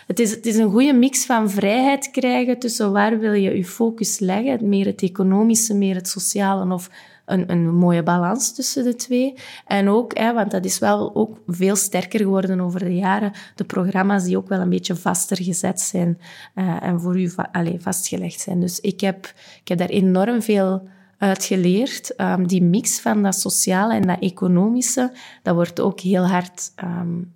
het 0.06 0.20
is, 0.20 0.30
het 0.30 0.46
is 0.46 0.56
een 0.56 0.70
goede 0.70 0.92
mix 0.92 1.26
van 1.26 1.50
vrijheid 1.50 2.10
krijgen 2.10 2.58
tussen 2.58 2.92
waar 2.92 3.18
wil 3.18 3.32
je 3.32 3.56
je 3.56 3.64
focus 3.64 4.18
leggen. 4.18 4.68
Meer 4.68 4.86
het 4.86 5.02
economische, 5.02 5.74
meer 5.74 5.94
het 5.94 6.08
sociale 6.08 6.74
of 6.74 6.90
een, 7.28 7.50
een 7.50 7.74
mooie 7.74 8.02
balans 8.02 8.54
tussen 8.54 8.84
de 8.84 8.94
twee. 8.94 9.34
En 9.66 9.88
ook, 9.88 10.18
hè, 10.18 10.34
want 10.34 10.50
dat 10.50 10.64
is 10.64 10.78
wel 10.78 11.14
ook 11.14 11.40
veel 11.46 11.76
sterker 11.76 12.20
geworden 12.20 12.60
over 12.60 12.80
de 12.80 12.94
jaren, 12.94 13.32
de 13.54 13.64
programma's 13.64 14.24
die 14.24 14.36
ook 14.36 14.48
wel 14.48 14.60
een 14.60 14.68
beetje 14.68 14.96
vaster 14.96 15.42
gezet 15.42 15.80
zijn 15.80 16.18
uh, 16.54 16.82
en 16.82 17.00
voor 17.00 17.20
u 17.20 17.30
allez, 17.52 17.82
vastgelegd 17.82 18.40
zijn. 18.40 18.60
Dus 18.60 18.80
ik 18.80 19.00
heb, 19.00 19.32
ik 19.60 19.68
heb 19.68 19.78
daar 19.78 19.88
enorm 19.88 20.42
veel 20.42 20.88
uit 21.18 21.44
geleerd. 21.44 22.20
Um, 22.20 22.46
die 22.46 22.62
mix 22.62 23.00
van 23.00 23.22
dat 23.22 23.34
sociale 23.34 23.94
en 23.94 24.06
dat 24.06 24.20
economische, 24.20 25.12
dat 25.42 25.54
wordt 25.54 25.80
ook 25.80 26.00
heel 26.00 26.26
hard 26.26 26.72
um, 26.84 27.34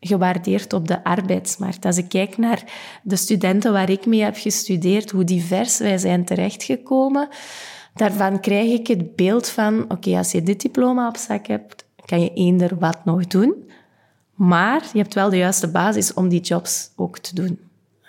gewaardeerd 0.00 0.72
op 0.72 0.88
de 0.88 1.04
arbeidsmarkt. 1.04 1.84
Als 1.84 1.96
ik 1.96 2.08
kijk 2.08 2.36
naar 2.36 2.64
de 3.02 3.16
studenten 3.16 3.72
waar 3.72 3.90
ik 3.90 4.06
mee 4.06 4.22
heb 4.22 4.36
gestudeerd, 4.36 5.10
hoe 5.10 5.24
divers 5.24 5.78
wij 5.78 5.98
zijn 5.98 6.24
terechtgekomen, 6.24 7.28
daarvan 7.94 8.40
krijg 8.40 8.70
ik 8.70 8.86
het 8.86 9.16
beeld 9.16 9.48
van, 9.48 9.84
oké, 9.88 10.16
als 10.16 10.32
je 10.32 10.42
dit 10.42 10.60
diploma 10.60 11.08
op 11.08 11.16
zak 11.16 11.46
hebt, 11.46 11.84
kan 12.04 12.20
je 12.20 12.32
eender 12.32 12.78
wat 12.78 13.04
nog 13.04 13.26
doen. 13.26 13.70
Maar 14.34 14.82
je 14.92 14.98
hebt 14.98 15.14
wel 15.14 15.30
de 15.30 15.36
juiste 15.36 15.70
basis 15.70 16.14
om 16.14 16.28
die 16.28 16.40
jobs 16.40 16.90
ook 16.96 17.18
te 17.18 17.34
doen. 17.34 17.58